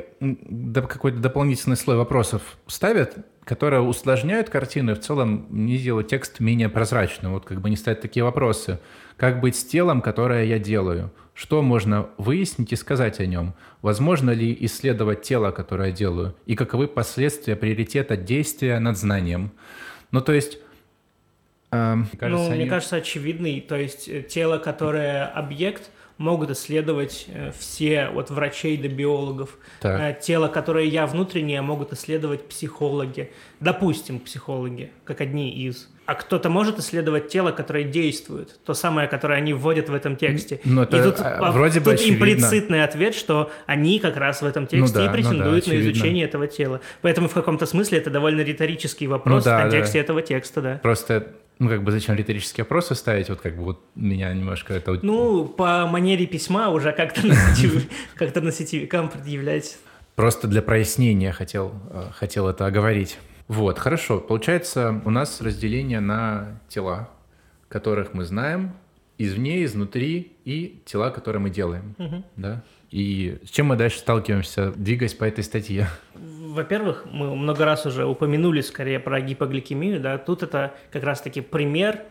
какой-то 0.74 1.20
дополнительный 1.20 1.78
слой 1.78 1.96
вопросов 1.96 2.42
ставят, 2.68 3.16
которые 3.46 3.81
усложняют 3.81 4.50
картину 4.50 4.92
и 4.92 4.96
в 4.96 5.00
целом 5.00 5.48
не 5.50 5.78
делают 5.78 6.10
текст 6.10 6.40
менее 6.42 6.68
прозрачным. 6.68 7.34
Вот 7.34 7.46
как 7.46 7.62
бы 7.62 7.70
не 7.70 7.78
ставят 7.78 8.02
такие 8.02 8.24
вопросы. 8.24 8.80
Как 9.16 9.40
быть 9.40 9.56
с 9.56 9.64
телом, 9.64 10.02
которое 10.02 10.44
я 10.44 10.60
делаю? 10.60 11.12
Что 11.33 11.62
можно 11.62 12.09
выяснить 12.18 12.71
и 12.74 12.75
сказать 12.75 13.19
о 13.19 13.25
нем? 13.25 13.56
Возможно 13.81 14.31
ли 14.31 14.56
исследовать 14.62 15.24
тело, 15.24 15.51
которое 15.51 15.89
я 15.89 15.95
делаю? 15.95 16.35
И 16.45 16.56
каковы 16.56 16.88
последствия 16.88 17.56
приоритета 17.56 18.15
действия 18.15 18.80
над 18.80 18.97
знанием? 18.97 19.51
Ну, 20.12 20.22
то 20.22 20.31
есть... 20.31 20.60
Э, 21.72 21.96
кажется, 22.19 22.46
ну, 22.46 22.51
они... 22.51 22.62
мне 22.62 22.69
кажется, 22.69 22.98
очевидный. 22.98 23.62
То 23.62 23.75
есть 23.75 24.08
э, 24.08 24.22
тело, 24.22 24.60
которое 24.60 25.25
объект, 25.25 25.89
могут 26.17 26.51
исследовать 26.51 27.25
э, 27.27 27.51
все, 27.58 28.05
от 28.05 28.29
врачей 28.29 28.77
до 28.77 28.88
биологов. 28.88 29.58
Так. 29.81 30.00
Э, 30.00 30.19
тело, 30.19 30.48
которое 30.48 30.86
я 30.86 31.08
внутреннее, 31.08 31.62
могут 31.62 31.93
исследовать 31.93 32.48
психологи. 32.48 33.31
Допустим, 33.60 34.19
психологи, 34.19 34.91
как 35.03 35.22
одни 35.22 35.51
из. 35.51 35.89
А 36.05 36.15
кто-то 36.15 36.50
может 36.50 36.79
исследовать 36.79 37.29
тело, 37.29 37.51
которое 37.51 37.83
действует, 37.83 38.60
то 38.65 38.74
самое, 38.74 39.07
которое 39.07 39.36
они 39.36 39.53
вводят 39.53 39.89
в 39.89 39.93
этом 39.93 40.15
тексте. 40.17 40.60
Но 40.65 40.75
ну, 40.75 40.81
это, 40.83 40.98
и 40.98 41.03
тут, 41.03 41.15
а, 41.19 41.51
вроде 41.51 41.79
тут 41.79 41.86
бы 41.86 41.93
имплицитный 41.95 42.83
ответ, 42.83 43.15
что 43.15 43.51
они 43.65 44.00
как 44.00 44.17
раз 44.17 44.41
в 44.41 44.45
этом 44.45 44.67
тексте 44.67 45.00
ну 45.00 45.05
да, 45.05 45.12
и 45.12 45.13
претендуют 45.13 45.65
ну 45.65 45.72
да, 45.72 45.77
на 45.77 45.81
изучение 45.81 46.25
этого 46.25 46.48
тела. 46.48 46.81
Поэтому 47.01 47.29
в 47.29 47.33
каком-то 47.33 47.65
смысле 47.65 48.00
это 48.00 48.10
довольно 48.10 48.41
риторический 48.41 49.07
вопрос 49.07 49.45
ну 49.45 49.51
да, 49.51 49.57
в 49.57 49.62
контексте 49.62 50.00
да. 50.00 50.03
этого 50.03 50.22
текста, 50.22 50.62
да. 50.62 50.79
Просто 50.83 51.27
ну, 51.60 51.69
как 51.69 51.83
бы 51.83 51.91
зачем 51.91 52.15
риторические 52.15 52.63
вопросы 52.63 52.95
ставить? 52.95 53.29
Вот 53.29 53.39
как 53.39 53.55
бы 53.55 53.63
вот 53.63 53.81
меня 53.95 54.33
немножко 54.33 54.74
это... 54.74 55.00
Ну, 55.01 55.45
по 55.45 55.86
манере 55.86 56.25
письма 56.25 56.69
уже 56.69 56.91
как-то 56.91 57.25
на 57.25 57.36
как-то 58.15 58.41
на 58.41 58.51
сетевикам 58.51 59.10
предъявлять. 59.10 59.77
Просто 60.15 60.48
для 60.48 60.62
прояснения 60.62 61.31
хотел, 61.31 61.74
э, 61.91 62.07
хотел 62.13 62.48
это 62.48 62.65
оговорить. 62.65 63.17
Вот, 63.47 63.79
хорошо. 63.79 64.19
Получается, 64.19 65.01
у 65.05 65.09
нас 65.09 65.41
разделение 65.41 66.00
на 66.00 66.59
тела, 66.69 67.09
которых 67.67 68.13
мы 68.13 68.23
знаем, 68.23 68.73
извне, 69.17 69.63
изнутри, 69.63 70.31
и 70.45 70.81
тела, 70.85 71.09
которые 71.09 71.41
мы 71.41 71.50
делаем. 71.50 71.95
Угу. 71.97 72.23
Да? 72.38 72.63
И 72.91 73.39
с 73.45 73.50
чем 73.50 73.67
мы 73.67 73.75
дальше 73.75 74.00
сталкиваемся, 74.00 74.71
двигаясь 74.75 75.13
по 75.13 75.23
этой 75.23 75.43
статье? 75.43 75.88
Во-первых, 76.13 77.05
мы 77.12 77.35
много 77.35 77.65
раз 77.65 77.85
уже 77.85 78.05
упомянули 78.05 78.62
скорее 78.62 79.00
про 79.00 79.19
гипогликемию, 79.19 80.00
да, 80.00 80.17
тут 80.19 80.43
это 80.43 80.75
как 80.91 81.03
раз-таки 81.03 81.41
пример 81.41 82.03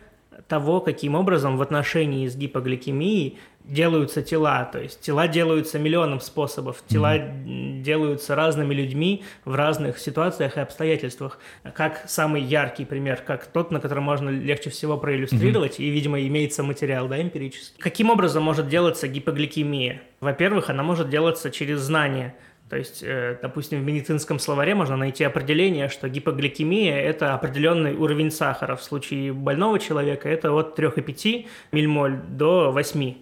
того, 0.47 0.81
каким 0.81 1.15
образом 1.15 1.57
в 1.57 1.61
отношении 1.61 2.27
с 2.27 2.35
гипогликемией 2.35 3.39
делаются 3.63 4.21
тела. 4.21 4.65
То 4.65 4.79
есть 4.79 5.01
тела 5.01 5.27
делаются 5.27 5.79
миллионом 5.79 6.19
способов, 6.19 6.83
тела 6.87 7.17
mm-hmm. 7.17 7.81
делаются 7.81 8.35
разными 8.35 8.73
людьми 8.73 9.23
в 9.45 9.55
разных 9.55 9.99
ситуациях 9.99 10.57
и 10.57 10.59
обстоятельствах. 10.59 11.39
Как 11.73 12.03
самый 12.07 12.41
яркий 12.41 12.85
пример, 12.85 13.21
как 13.25 13.45
тот, 13.45 13.71
на 13.71 13.79
котором 13.79 14.03
можно 14.03 14.29
легче 14.29 14.69
всего 14.69 14.97
проиллюстрировать, 14.97 15.79
mm-hmm. 15.79 15.85
и, 15.85 15.89
видимо, 15.89 16.21
имеется 16.21 16.63
материал, 16.63 17.07
да, 17.07 17.21
эмпирический. 17.21 17.79
Каким 17.79 18.09
образом 18.09 18.43
может 18.43 18.67
делаться 18.67 19.07
гипогликемия? 19.07 20.01
Во-первых, 20.19 20.69
она 20.69 20.83
может 20.83 21.09
делаться 21.09 21.51
через 21.51 21.79
знание– 21.79 22.35
то 22.73 22.77
есть, 22.77 23.03
э, 23.03 23.37
допустим, 23.39 23.81
в 23.81 23.85
медицинском 23.85 24.39
словаре 24.39 24.73
можно 24.73 24.97
найти 24.97 25.23
определение, 25.23 25.89
что 25.89 26.09
гипогликемия– 26.09 26.99
это 27.01 27.35
определенный 27.35 27.93
уровень 27.93 28.31
сахара. 28.31 28.75
В 28.75 28.81
случае 28.81 29.31
больного 29.31 29.77
человека 29.77 30.27
это 30.27 30.51
от 30.51 30.75
3,5 30.75 31.45
миллимоль 31.71 32.17
до 32.27 32.71
8. 32.71 33.09
Угу. 33.09 33.15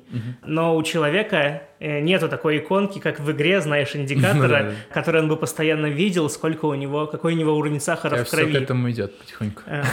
Но 0.45 0.77
у 0.77 0.83
человека 0.83 1.63
нету 1.81 2.29
такой 2.29 2.59
иконки, 2.59 2.99
как 2.99 3.19
в 3.19 3.31
игре, 3.31 3.59
знаешь, 3.61 3.95
индикатора, 3.95 4.73
который 4.93 5.21
он 5.21 5.27
бы 5.27 5.35
постоянно 5.35 5.87
видел, 5.87 6.29
сколько 6.29 6.65
у 6.65 6.75
него, 6.75 7.07
какой 7.07 7.33
у 7.33 7.37
него 7.37 7.55
уровень 7.55 7.79
сахара 7.79 8.23
в 8.23 8.29
крови. 8.29 8.51
Все 8.51 8.59
к 8.59 8.61
этому 8.63 8.91
идет 8.91 9.17
потихоньку. 9.17 9.63
Э, 9.65 9.83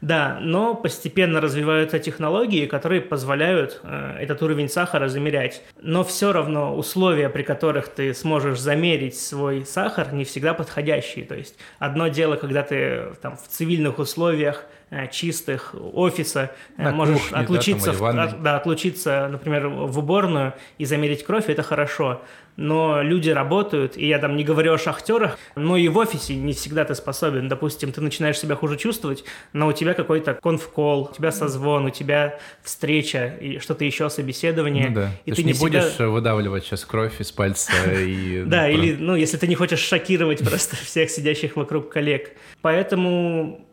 да, 0.00 0.38
но 0.40 0.74
постепенно 0.74 1.40
развиваются 1.40 1.98
технологии, 1.98 2.66
которые 2.66 3.00
позволяют 3.00 3.80
э, 3.82 4.18
этот 4.20 4.42
уровень 4.42 4.68
сахара 4.68 5.08
замерять. 5.08 5.62
Но 5.80 6.04
все 6.04 6.32
равно 6.32 6.76
условия, 6.76 7.28
при 7.30 7.42
которых 7.42 7.88
ты 7.88 8.12
сможешь 8.12 8.58
замерить 8.58 9.18
свой 9.18 9.64
сахар, 9.64 10.12
не 10.12 10.24
всегда 10.24 10.52
подходящие. 10.52 11.24
То 11.24 11.34
есть 11.34 11.56
одно 11.78 12.08
дело, 12.08 12.36
когда 12.36 12.62
ты 12.62 13.14
там 13.22 13.36
в 13.36 13.48
цивильных 13.48 13.98
условиях 13.98 14.66
Э, 14.68 14.77
чистых 15.10 15.74
офиса, 15.94 16.50
э, 16.76 16.82
На 16.82 16.92
можешь 16.92 17.20
кухне, 17.20 17.38
отлучиться, 17.38 17.92
да, 17.92 18.26
в, 18.26 18.42
да, 18.42 18.56
отлучиться, 18.56 19.28
например, 19.30 19.68
в 19.68 19.98
уборную 19.98 20.54
и 20.78 20.84
замерить 20.84 21.24
кровь, 21.24 21.48
это 21.48 21.62
хорошо. 21.62 22.22
Но 22.56 23.02
люди 23.02 23.30
работают, 23.30 23.96
и 23.96 24.08
я 24.08 24.18
там 24.18 24.36
не 24.36 24.42
говорю 24.42 24.72
о 24.72 24.78
шахтерах, 24.78 25.38
но 25.54 25.76
и 25.76 25.86
в 25.86 25.96
офисе 25.96 26.34
не 26.34 26.54
всегда 26.54 26.84
ты 26.84 26.96
способен. 26.96 27.46
Допустим, 27.48 27.92
ты 27.92 28.00
начинаешь 28.00 28.36
себя 28.36 28.56
хуже 28.56 28.76
чувствовать, 28.76 29.22
но 29.52 29.68
у 29.68 29.72
тебя 29.72 29.94
какой-то 29.94 30.34
конфкол, 30.34 31.10
у 31.12 31.14
тебя 31.14 31.30
созвон, 31.30 31.84
у 31.84 31.90
тебя 31.90 32.40
встреча 32.64 33.28
и 33.40 33.60
что-то 33.60 33.84
еще, 33.84 34.10
собеседование. 34.10 34.88
Ну 34.88 34.94
да. 34.96 35.10
И 35.24 35.30
ты, 35.30 35.36
ты 35.36 35.42
не, 35.44 35.52
не 35.52 35.58
будешь 35.58 35.84
всегда... 35.84 36.08
выдавливать 36.08 36.64
сейчас 36.64 36.84
кровь 36.84 37.20
из 37.20 37.30
пальца 37.30 37.72
и... 37.94 38.42
Да, 38.44 38.68
или, 38.68 38.96
ну, 38.96 39.14
если 39.14 39.36
ты 39.36 39.46
не 39.46 39.54
хочешь 39.54 39.78
шокировать 39.78 40.40
просто 40.44 40.74
всех 40.74 41.10
сидящих 41.10 41.54
вокруг 41.54 41.92
коллег. 41.92 42.32
Поэтому 42.60 43.67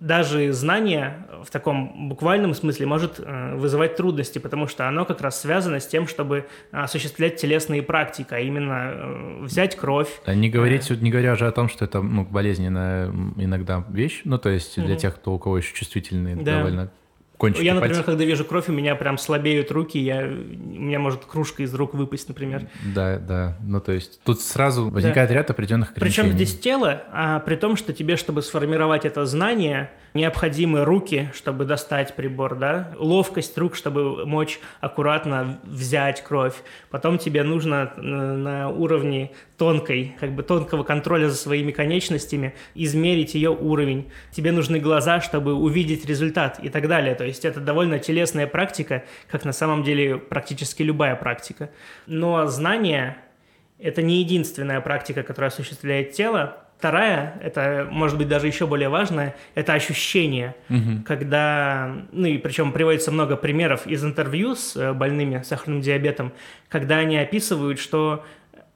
даже 0.00 0.52
знание 0.52 1.26
в 1.44 1.50
таком 1.50 2.08
буквальном 2.08 2.54
смысле 2.54 2.86
может 2.86 3.18
э, 3.18 3.56
вызывать 3.56 3.96
трудности, 3.96 4.38
потому 4.38 4.66
что 4.68 4.88
оно 4.88 5.04
как 5.04 5.20
раз 5.20 5.40
связано 5.40 5.80
с 5.80 5.86
тем, 5.86 6.06
чтобы 6.06 6.46
осуществлять 6.70 7.36
телесные 7.36 7.82
практики, 7.82 8.28
а 8.30 8.38
именно 8.38 8.92
э, 8.92 9.38
взять 9.42 9.76
кровь. 9.76 10.20
А 10.24 10.34
не 10.34 10.50
говорить, 10.50 10.88
не 10.90 11.10
говоря 11.10 11.34
же 11.36 11.46
о 11.46 11.52
том, 11.52 11.68
что 11.68 11.84
это 11.84 12.00
ну, 12.00 12.24
болезненная 12.24 13.08
иногда 13.36 13.84
вещь, 13.88 14.22
ну 14.24 14.38
то 14.38 14.50
есть 14.50 14.76
для 14.76 14.94
угу. 14.94 15.00
тех, 15.00 15.16
кто 15.16 15.34
у 15.34 15.38
кого 15.38 15.58
еще 15.58 15.74
чувствительные 15.74 16.36
да. 16.36 16.58
довольно 16.58 16.90
кончики 17.38 17.64
Я, 17.64 17.74
например, 17.74 17.96
пальцев. 17.96 18.06
когда 18.06 18.24
вижу 18.24 18.44
кровь, 18.44 18.68
у 18.68 18.72
меня 18.72 18.94
прям 18.96 19.16
слабеют 19.16 19.70
руки, 19.70 19.98
я, 19.98 20.24
у 20.26 20.26
меня 20.26 20.98
может 20.98 21.24
кружка 21.24 21.62
из 21.62 21.72
рук 21.72 21.94
выпасть, 21.94 22.28
например. 22.28 22.68
Да, 22.94 23.18
да. 23.18 23.56
Ну, 23.62 23.80
то 23.80 23.92
есть 23.92 24.20
тут 24.22 24.40
сразу 24.40 24.90
возникает 24.90 25.28
да. 25.28 25.36
ряд 25.36 25.50
определенных 25.50 25.92
ограничений. 25.92 26.30
Причем 26.30 26.36
здесь 26.36 26.58
тело, 26.58 27.04
а 27.12 27.40
при 27.40 27.56
том, 27.56 27.76
что 27.76 27.92
тебе, 27.92 28.16
чтобы 28.16 28.42
сформировать 28.42 29.04
это 29.04 29.24
знание, 29.24 29.90
необходимы 30.18 30.84
руки, 30.84 31.30
чтобы 31.34 31.64
достать 31.64 32.14
прибор, 32.14 32.56
да, 32.56 32.92
ловкость 32.98 33.56
рук, 33.56 33.74
чтобы 33.74 34.26
мочь 34.26 34.60
аккуратно 34.80 35.58
взять 35.64 36.22
кровь. 36.22 36.56
Потом 36.90 37.16
тебе 37.16 37.42
нужно 37.42 37.92
на 37.96 38.68
уровне 38.68 39.32
тонкой, 39.56 40.16
как 40.20 40.32
бы 40.32 40.42
тонкого 40.42 40.82
контроля 40.82 41.28
за 41.28 41.36
своими 41.36 41.72
конечностями 41.72 42.54
измерить 42.74 43.34
ее 43.34 43.50
уровень. 43.50 44.10
Тебе 44.30 44.52
нужны 44.52 44.78
глаза, 44.78 45.20
чтобы 45.20 45.54
увидеть 45.54 46.04
результат 46.04 46.58
и 46.62 46.68
так 46.68 46.88
далее. 46.88 47.14
То 47.14 47.24
есть 47.24 47.44
это 47.44 47.60
довольно 47.60 47.98
телесная 47.98 48.46
практика, 48.46 49.04
как 49.28 49.44
на 49.44 49.52
самом 49.52 49.82
деле 49.82 50.18
практически 50.18 50.82
любая 50.82 51.16
практика. 51.16 51.70
Но 52.06 52.46
знание– 52.46 53.16
это 53.78 54.02
не 54.02 54.18
единственная 54.18 54.80
практика, 54.80 55.22
которая 55.22 55.50
осуществляет 55.50 56.12
тело. 56.12 56.67
Вторая, 56.78 57.34
это 57.42 57.88
может 57.90 58.16
быть 58.18 58.28
даже 58.28 58.46
еще 58.46 58.68
более 58.68 58.88
важное, 58.88 59.34
это 59.56 59.72
ощущение, 59.72 60.54
угу. 60.70 61.02
когда, 61.04 61.92
ну 62.12 62.26
и 62.26 62.38
причем 62.38 62.70
приводится 62.70 63.10
много 63.10 63.36
примеров 63.36 63.84
из 63.88 64.04
интервью 64.04 64.54
с 64.54 64.76
э, 64.76 64.92
больными 64.92 65.42
сахарным 65.42 65.80
диабетом, 65.80 66.32
когда 66.68 66.98
они 66.98 67.18
описывают, 67.18 67.80
что 67.80 68.24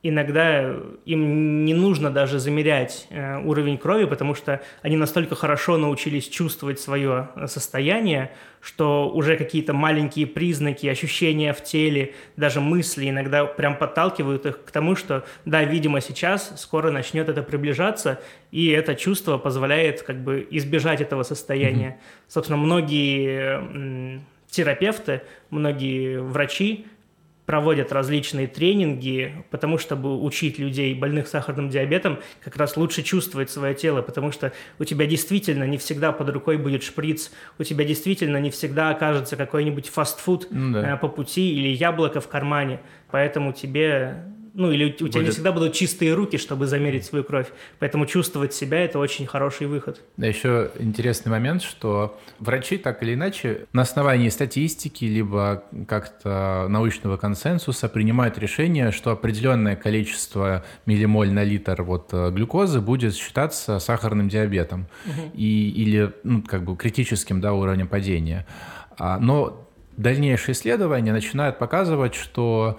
иногда 0.02 0.74
им 1.04 1.64
не 1.64 1.74
нужно 1.74 2.10
даже 2.10 2.40
замерять 2.40 3.06
э, 3.10 3.38
уровень 3.38 3.78
крови, 3.78 4.04
потому 4.04 4.34
что 4.34 4.60
они 4.82 4.96
настолько 4.96 5.36
хорошо 5.36 5.76
научились 5.76 6.28
чувствовать 6.28 6.80
свое 6.80 7.28
э, 7.36 7.46
состояние, 7.46 8.32
что 8.60 9.08
уже 9.08 9.36
какие-то 9.36 9.72
маленькие 9.72 10.26
признаки, 10.26 10.88
ощущения 10.88 11.52
в 11.52 11.62
теле, 11.62 12.14
даже 12.36 12.60
мысли 12.60 13.10
иногда 13.10 13.44
прям 13.44 13.76
подталкивают 13.76 14.44
их 14.44 14.64
к 14.64 14.70
тому, 14.72 14.96
что 14.96 15.24
да, 15.44 15.62
видимо, 15.62 16.00
сейчас 16.00 16.60
скоро 16.60 16.90
начнет 16.90 17.28
это 17.28 17.42
приближаться, 17.44 18.20
и 18.50 18.68
это 18.70 18.96
чувство 18.96 19.38
позволяет 19.38 20.02
как 20.02 20.22
бы 20.22 20.46
избежать 20.50 21.00
этого 21.00 21.22
состояния. 21.22 21.98
Mm-hmm. 21.98 22.28
Собственно, 22.28 22.56
многие 22.56 24.20
терапевты, 24.50 25.22
многие 25.50 26.20
врачи 26.20 26.86
проводят 27.46 27.92
различные 27.92 28.46
тренинги, 28.46 29.44
потому 29.50 29.78
чтобы 29.78 30.22
учить 30.22 30.58
людей, 30.58 30.94
больных 30.94 31.26
сахарным 31.26 31.68
диабетом, 31.68 32.18
как 32.42 32.56
раз 32.56 32.76
лучше 32.76 33.02
чувствовать 33.02 33.50
свое 33.50 33.74
тело, 33.74 34.00
потому 34.00 34.30
что 34.30 34.52
у 34.78 34.84
тебя 34.84 35.06
действительно 35.06 35.64
не 35.64 35.78
всегда 35.78 36.12
под 36.12 36.30
рукой 36.30 36.56
будет 36.56 36.82
шприц, 36.82 37.32
у 37.58 37.64
тебя 37.64 37.84
действительно 37.84 38.36
не 38.36 38.50
всегда 38.50 38.90
окажется 38.90 39.36
какой-нибудь 39.36 39.88
фастфуд 39.88 40.46
ну, 40.50 40.72
да. 40.72 40.94
Э, 40.94 40.96
по 40.96 41.08
пути 41.08 41.52
или 41.54 41.68
яблоко 41.68 42.20
в 42.20 42.28
кармане, 42.28 42.80
поэтому 43.10 43.52
тебе 43.52 44.24
ну 44.54 44.70
или 44.70 44.84
у, 44.84 45.04
у 45.04 45.08
тебя 45.08 45.22
не 45.22 45.30
всегда 45.30 45.52
будут 45.52 45.72
чистые 45.72 46.14
руки, 46.14 46.36
чтобы 46.36 46.66
замерить 46.66 47.04
свою 47.04 47.24
кровь. 47.24 47.48
Поэтому 47.78 48.06
чувствовать 48.06 48.52
себя– 48.52 48.78
это 48.84 48.98
очень 48.98 49.26
хороший 49.26 49.66
выход. 49.66 50.00
Да, 50.16 50.26
еще 50.26 50.70
интересный 50.78 51.30
момент, 51.30 51.62
что 51.62 52.18
врачи 52.38 52.76
так 52.76 53.02
или 53.02 53.14
иначе 53.14 53.66
на 53.72 53.82
основании 53.82 54.28
статистики 54.28 55.04
либо 55.04 55.64
как-то 55.88 56.66
научного 56.68 57.16
консенсуса 57.16 57.88
принимают 57.88 58.38
решение, 58.38 58.92
что 58.92 59.10
определенное 59.10 59.76
количество 59.76 60.64
миллимоль 60.86 61.32
на 61.32 61.44
литр 61.44 61.82
вот 61.82 62.08
э, 62.12 62.30
глюкозы 62.30 62.80
будет 62.80 63.14
считаться 63.14 63.78
сахарным 63.78 64.28
диабетом 64.28 64.86
угу. 65.06 65.30
и, 65.34 65.70
или 65.70 66.12
ну, 66.24 66.42
как 66.42 66.64
бы 66.64 66.76
критическим 66.76 67.40
да, 67.40 67.52
уровнем 67.54 67.88
падения. 67.88 68.46
А, 68.98 69.18
но 69.18 69.68
дальнейшие 69.96 70.54
исследования 70.54 71.12
начинают 71.12 71.58
показывать, 71.58 72.14
что 72.14 72.78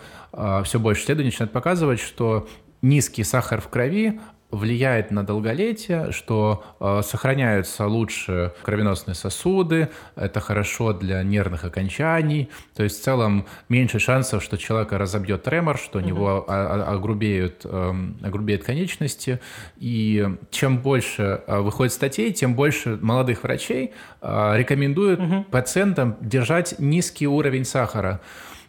все 0.63 0.80
больше 0.80 1.04
исследований 1.04 1.30
начинают 1.30 1.52
показывать, 1.52 2.00
что 2.00 2.48
низкий 2.82 3.24
сахар 3.24 3.62
в 3.62 3.70
крови 3.70 4.20
влияет 4.54 5.10
на 5.12 5.25
долголетие, 5.25 6.12
что 6.12 6.63
э, 6.80 7.02
сохраняются 7.04 7.88
лучше 7.88 8.54
кровеносные 8.62 9.16
сосуды, 9.16 9.90
это 10.16 10.40
хорошо 10.40 10.94
для 10.94 11.24
нервных 11.24 11.63
окончаний, 11.63 12.50
то 12.75 12.84
есть 12.84 13.02
в 13.02 13.04
целом 13.04 13.48
меньше 13.68 13.98
шансов, 14.00 14.44
что 14.44 14.58
человека 14.58 14.98
разобьет 14.98 15.44
тремор, 15.44 15.78
что 15.78 15.98
у 15.98 16.02
него 16.02 16.46
огрубеют, 16.48 17.62
э, 17.66 17.94
огрубеют 18.22 18.63
конечности, 18.63 19.40
и 19.78 20.28
чем 20.52 20.78
больше 20.78 21.42
э, 21.48 21.60
выходит 21.60 21.94
статей, 21.94 22.32
тем 22.32 22.54
больше 22.54 23.00
молодых 23.02 23.44
врачей 23.44 23.94
э, 24.22 24.54
рекомендуют 24.56 25.50
пациентам 25.50 26.16
держать 26.22 26.75
низкий 26.78 27.28
уровень 27.28 27.66
сахара. 27.66 28.22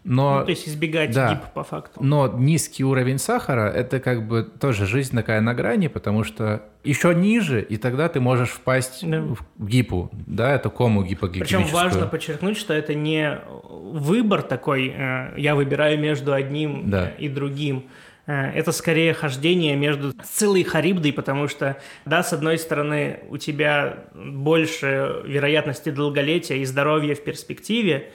Но, 0.05 0.41
ну, 0.41 0.45
то 0.45 0.51
есть 0.51 0.69
избегать 0.69 1.13
да, 1.13 1.31
дип 1.31 1.45
по 1.55 1.65
факту. 1.65 2.03
Но 2.03 2.29
низкий 2.29 2.85
уровень 2.85 3.19
сахара– 3.19 3.71
это 3.75 4.01
как 4.01 4.29
бы 4.29 4.43
тоже 4.43 4.85
жизнь 4.85 5.17
такая 5.17 5.41
на 5.41 5.55
грани, 5.55 5.89
потому 5.89 6.25
что 6.25 6.63
еще 6.85 7.15
ниже, 7.15 7.63
и 7.63 7.79
тогда 7.79 8.11
ты 8.11 8.21
можешь 8.21 8.51
впасть 8.51 9.01
да. 9.09 9.23
в 9.23 9.39
гипу, 9.59 10.11
да, 10.13 10.55
это 10.55 10.69
кому 10.69 11.03
гипогликемическую. 11.03 11.63
Причем 11.63 11.75
важно 11.75 12.07
подчеркнуть, 12.07 12.59
что 12.59 12.75
это 12.75 12.95
не 12.95 13.41
выбор 13.63 14.43
такой, 14.43 14.93
э, 14.95 15.33
я 15.39 15.55
выбираю 15.55 15.99
между 15.99 16.35
одним 16.35 16.91
да. 16.91 17.09
и 17.19 17.31
другим. 17.31 17.85
Э, 18.27 18.51
это 18.51 18.73
скорее 18.73 19.15
хождение 19.15 19.75
между 19.75 20.13
целой 20.13 20.65
харибдой, 20.65 21.15
потому 21.15 21.49
что, 21.49 21.79
да, 22.05 22.23
с 22.23 22.35
одной 22.35 22.59
стороны, 22.59 23.21
у 23.31 23.39
тебя 23.39 24.05
больше 24.15 25.23
вероятности 25.25 25.89
долголетия 25.89 26.57
и 26.59 26.65
здоровья 26.67 27.15
в 27.15 27.25
перспективе, 27.25 28.13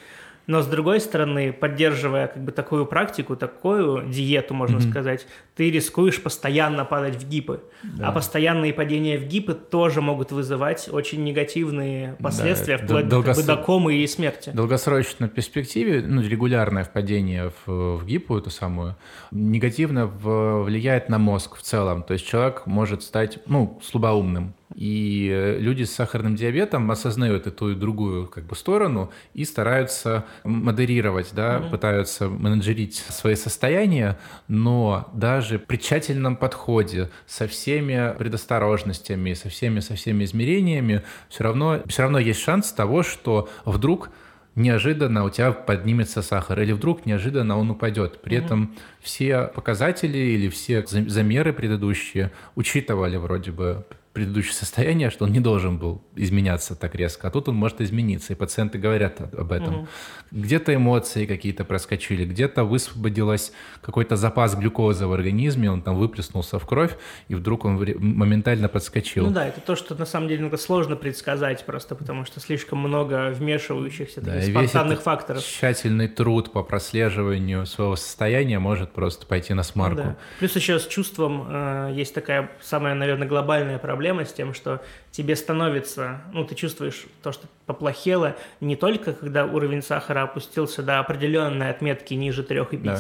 Но 0.50 0.64
с 0.64 0.66
другой 0.66 1.00
стороны, 1.00 1.54
поддерживая 1.54 2.26
как 2.26 2.44
бы 2.44 2.52
такую 2.52 2.88
практику, 2.88 3.36
такую 3.36 4.10
диету, 4.10 4.56
можно 4.56 4.78
mm-hmm. 4.78 4.90
сказать, 4.90 5.28
ты 5.56 5.70
рискуешь 5.70 6.20
постоянно 6.20 6.86
падать 6.86 7.22
в 7.22 7.30
гипы. 7.30 7.62
Да. 7.84 8.08
А 8.08 8.12
постоянные 8.12 8.74
падения 8.74 9.20
в 9.20 9.28
гипы 9.28 9.54
тоже 9.54 10.02
могут 10.02 10.32
вызывать 10.32 10.90
очень 10.92 11.24
негативные 11.24 12.16
последствия, 12.20 12.80
да, 12.80 12.84
вплоть 12.84 13.08
долгос... 13.08 13.38
как 13.38 13.46
бы, 13.46 13.48
до 13.56 13.58
комы 13.62 13.94
и 13.98 14.08
смерти. 14.08 14.50
В 14.50 14.56
долгосрочной 14.56 15.30
перспективе, 15.30 16.02
ну, 16.02 16.24
регулярное 16.24 16.84
впадение 16.84 17.54
в, 17.68 17.98
в 17.98 18.06
гипу, 18.08 18.36
эту 18.36 18.50
самую, 18.50 18.96
негативно 19.30 20.08
влияет 20.08 21.10
на 21.10 21.20
мозг 21.20 21.58
в 21.58 21.62
целом. 21.62 22.02
То 22.02 22.14
есть 22.14 22.26
человек 22.26 22.64
может 22.66 23.04
стать, 23.04 23.38
ну, 23.46 23.80
слабоумным. 23.84 24.56
И 24.76 25.30
э, 25.32 25.58
люди 25.60 25.84
с 25.84 25.94
сахарным 25.94 26.36
диабетом 26.36 26.92
осознают 26.92 27.48
эту 27.48 27.72
и 27.72 27.76
другую 27.76 28.28
как 28.28 28.46
бы 28.46 28.56
сторону 28.56 29.12
и 29.34 29.44
стараются 29.44 30.26
модерировать, 30.44 31.30
да, 31.34 31.58
mm-hmm. 31.58 31.70
пытаются 31.72 32.30
менеджерить 32.30 32.96
свои 32.96 33.34
состояния, 33.34 34.20
но 34.48 35.10
даже 35.14 35.58
при 35.58 35.78
тщательном 35.78 36.36
подходе 36.36 37.10
со 37.26 37.48
всеми 37.48 38.16
предосторожностями, 38.18 39.34
со 39.34 39.50
всеми 39.50 39.80
со 39.80 39.96
всеми 39.96 40.24
измерениями, 40.26 41.04
все 41.30 41.46
равно 41.46 41.82
все 41.88 42.04
равно 42.04 42.20
есть 42.20 42.40
шанс 42.40 42.72
того, 42.72 43.02
что 43.02 43.50
вдруг 43.66 44.12
неожиданно 44.54 45.24
у 45.24 45.32
тебя 45.32 45.52
поднимется 45.52 46.22
сахар, 46.22 46.62
или 46.62 46.74
вдруг 46.74 47.08
неожиданно 47.08 47.58
он 47.58 47.72
упадет. 47.72 48.22
При 48.22 48.38
mm-hmm. 48.38 48.46
этом 48.46 48.76
все 49.00 49.48
показатели 49.48 50.18
или 50.18 50.48
все 50.50 50.86
замеры 50.86 51.54
предыдущие 51.54 52.32
учитывали 52.56 53.18
вроде 53.18 53.52
бы 53.52 53.86
предыдущее 54.20 54.54
состояние, 54.54 55.10
что 55.12 55.24
он 55.24 55.32
не 55.32 55.40
должен 55.40 55.78
был 55.78 56.02
изменяться 56.18 56.76
так 56.76 56.94
резко, 56.94 57.30
а 57.30 57.32
тут 57.32 57.48
он 57.48 57.56
может 57.56 57.80
измениться, 57.80 58.34
и 58.34 58.36
пациенты 58.36 58.78
говорят 58.78 59.22
об 59.34 59.54
этом. 59.54 59.76
Угу. 59.76 59.88
Где-то 60.32 60.76
эмоции 60.76 61.26
какие-то 61.26 61.64
проскочили, 61.64 62.26
где-то 62.26 62.66
высвободилось 62.66 63.54
какой-то 63.82 64.18
запас 64.18 64.56
глюкозы 64.56 65.08
в 65.08 65.14
организме, 65.14 65.72
он 65.72 65.82
там 65.82 65.96
выплеснулся 65.96 66.60
в 66.60 66.66
кровь, 66.66 66.98
и 67.30 67.36
вдруг 67.36 67.64
он 67.64 67.76
моментально 67.76 68.68
подскочил. 68.68 69.26
Ну 69.28 69.32
да, 69.32 69.48
это 69.48 69.62
то, 69.62 69.78
что 69.78 69.96
на 69.96 70.06
самом 70.06 70.28
деле 70.28 70.40
немного 70.40 70.58
сложно 70.58 70.98
предсказать, 70.98 71.66
просто 71.66 71.96
потому 71.96 72.26
что 72.26 72.42
слишком 72.42 72.80
много 72.80 73.32
вмешивающихся 73.32 74.20
да, 74.20 74.34
таких 74.34 74.50
спонтанных 74.50 75.02
факторов. 75.02 75.44
Тщательный 75.44 76.10
труд 76.10 76.52
по 76.52 76.62
прослеживанию 76.62 77.66
своего 77.66 77.96
состояния 77.96 78.60
может 78.60 78.92
просто 78.92 79.26
пойти 79.26 79.54
на 79.54 79.64
смарку. 79.64 79.96
Да. 79.96 80.18
Плюс 80.40 80.56
еще 80.58 80.78
с 80.78 80.88
чувством 80.88 81.48
э, 81.50 81.94
есть 81.96 82.14
такая 82.14 82.52
самая, 82.62 82.96
наверное, 82.96 83.30
глобальная 83.30 83.78
проблема, 83.78 84.09
проблема 84.10 84.26
с 84.26 84.34
тем, 84.34 84.54
что 84.56 84.82
тебе 85.12 85.36
становится, 85.36 86.22
ну, 86.34 86.44
ты 86.44 86.56
чувствуешь 86.56 87.06
то, 87.22 87.32
что 87.32 87.48
поплохело 87.68 88.36
не 88.60 88.76
только, 88.76 89.14
когда 89.14 89.46
уровень 89.46 89.84
сахара 89.84 90.24
опустился 90.24 90.82
до 90.82 91.00
определенной 91.00 91.70
отметки 91.70 92.16
ниже 92.16 92.42
3,5, 92.42 92.82
да 92.82 92.96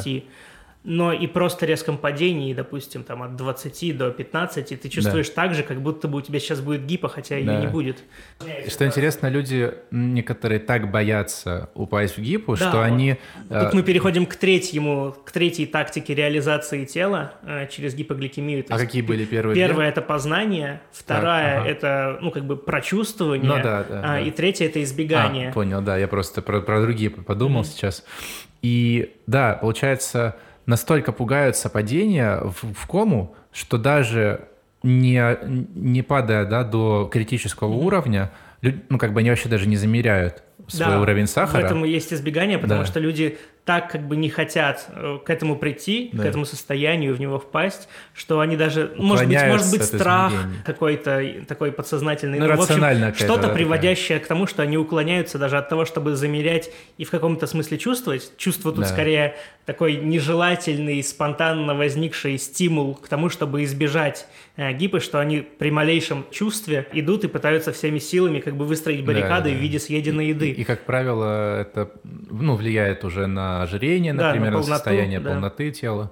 но 0.83 1.11
и 1.11 1.27
просто 1.27 1.65
резком 1.65 1.97
падении, 1.97 2.53
допустим, 2.53 3.03
там 3.03 3.21
от 3.21 3.35
20 3.35 3.97
до 3.97 4.11
15, 4.11 4.81
ты 4.81 4.89
чувствуешь 4.89 5.27
да. 5.27 5.33
так 5.35 5.53
же, 5.53 5.63
как 5.63 5.81
будто 5.81 6.07
бы 6.07 6.19
у 6.19 6.21
тебя 6.21 6.39
сейчас 6.39 6.61
будет 6.61 6.85
гипа, 6.85 7.09
хотя 7.09 7.35
да. 7.35 7.41
ее 7.41 7.59
не 7.59 7.67
будет. 7.67 7.97
И 8.65 8.69
что 8.69 8.85
интересно, 8.85 9.27
люди 9.27 9.73
некоторые 9.91 10.59
так 10.59 10.89
боятся 10.89 11.69
упасть 11.75 12.15
в 12.15 12.21
гипу, 12.21 12.55
да, 12.55 12.69
что 12.69 12.77
вот. 12.77 12.83
они... 12.83 13.17
Тут 13.49 13.57
э... 13.57 13.71
мы 13.73 13.83
переходим 13.83 14.25
к 14.25 14.35
третьему, 14.35 15.15
к 15.25 15.31
третьей 15.31 15.65
тактике 15.65 16.15
реализации 16.15 16.85
тела 16.85 17.33
э, 17.43 17.67
через 17.69 17.93
гипогликемию. 17.93 18.63
То 18.63 18.75
а 18.75 18.77
какие 18.77 19.01
были 19.01 19.25
первые? 19.25 19.55
Первая– 19.55 19.89
это 19.89 20.01
познание, 20.01 20.81
вторая 20.93 21.55
так, 21.55 21.61
ага.– 21.61 21.69
это, 21.71 22.17
ну, 22.21 22.31
как 22.31 22.45
бы 22.45 22.55
прочувствование, 22.55 23.49
ну, 23.49 23.61
да, 23.61 23.83
да, 23.83 23.99
а, 23.99 24.01
да. 24.01 24.19
и 24.21 24.31
третья– 24.31 24.65
это 24.67 24.81
избегание. 24.81 25.49
А, 25.49 25.51
понял, 25.51 25.81
да, 25.81 25.97
я 25.97 26.07
просто 26.07 26.41
про, 26.41 26.61
про 26.61 26.81
другие 26.81 27.09
подумал 27.09 27.63
mm-hmm. 27.63 27.65
сейчас. 27.65 28.05
И 28.61 29.15
да, 29.27 29.53
получается 29.53 30.37
настолько 30.69 31.11
пугаются 31.11 31.67
падения 31.67 32.41
в, 32.41 32.73
в 32.73 32.87
кому, 32.87 33.35
что 33.51 33.77
даже 33.77 34.47
не, 34.83 35.37
не 35.73 36.03
падая 36.03 36.45
да, 36.45 36.63
до 36.63 37.09
критического 37.11 37.73
mm-hmm. 37.73 37.85
уровня, 37.85 38.31
ну, 38.89 38.97
как 38.99 39.13
бы 39.13 39.21
они 39.21 39.29
вообще 39.29 39.49
даже 39.49 39.67
не 39.67 39.77
замеряют 39.77 40.43
свой 40.67 40.89
да, 40.89 41.01
уровень 41.01 41.25
сахара. 41.25 41.61
Поэтому 41.61 41.85
есть 41.85 42.13
избегание, 42.13 42.59
потому 42.59 42.81
да. 42.81 42.85
что 42.85 42.99
люди 42.99 43.39
так 43.65 43.91
как 43.91 44.07
бы 44.07 44.15
не 44.15 44.29
хотят 44.29 44.87
э, 44.89 45.19
к 45.23 45.29
этому 45.29 45.55
прийти, 45.55 46.09
да. 46.13 46.23
к 46.23 46.25
этому 46.25 46.45
состоянию, 46.45 47.13
в 47.15 47.19
него 47.19 47.37
впасть, 47.37 47.87
что 48.13 48.39
они 48.39 48.55
даже, 48.55 48.93
может 48.97 49.27
быть, 49.27 49.43
может 49.45 49.69
быть 49.71 49.83
страх 49.83 50.33
какой-то 50.65 51.45
такой 51.47 51.71
подсознательный, 51.71 52.39
ну, 52.39 52.47
ну 52.47 52.55
в 52.55 52.61
общем, 52.61 53.13
что-то 53.13 53.47
да, 53.47 53.49
приводящее 53.49 54.17
такая. 54.17 54.25
к 54.25 54.27
тому, 54.27 54.47
что 54.47 54.63
они 54.63 54.77
уклоняются 54.77 55.37
даже 55.37 55.57
от 55.57 55.69
того, 55.69 55.85
чтобы 55.85 56.15
замерять 56.15 56.71
и 56.97 57.03
в 57.03 57.11
каком-то 57.11 57.45
смысле 57.47 57.77
чувствовать. 57.77 58.31
Чувство 58.37 58.71
тут 58.71 58.81
да. 58.81 58.87
скорее 58.87 59.35
такой 59.65 59.97
нежелательный, 59.97 61.03
спонтанно 61.03 61.75
возникший 61.75 62.39
стимул 62.39 62.95
к 62.95 63.07
тому, 63.07 63.29
чтобы 63.29 63.63
избежать 63.63 64.25
э, 64.57 64.73
гипы, 64.73 64.99
что 64.99 65.19
они 65.19 65.41
при 65.41 65.69
малейшем 65.69 66.25
чувстве 66.31 66.87
идут 66.91 67.23
и 67.23 67.27
пытаются 67.27 67.71
всеми 67.71 67.99
силами 67.99 68.39
как 68.39 68.55
бы 68.55 68.65
выстроить 68.65 69.05
баррикады 69.05 69.49
да, 69.49 69.55
да. 69.55 69.55
в 69.55 69.61
виде 69.61 69.79
съеденной 69.79 70.29
еды. 70.29 70.49
И, 70.49 70.61
и, 70.61 70.63
как 70.63 70.85
правило, 70.85 71.61
это 71.61 71.91
ну, 72.03 72.55
влияет 72.55 73.03
уже 73.03 73.27
на 73.27 73.58
ожирение, 73.63 74.13
например, 74.13 74.51
да, 74.51 74.57
на, 74.57 74.63
полноту, 74.63 74.73
состояние 74.73 75.19
да. 75.19 75.31
полноты 75.31 75.71
тела. 75.71 76.11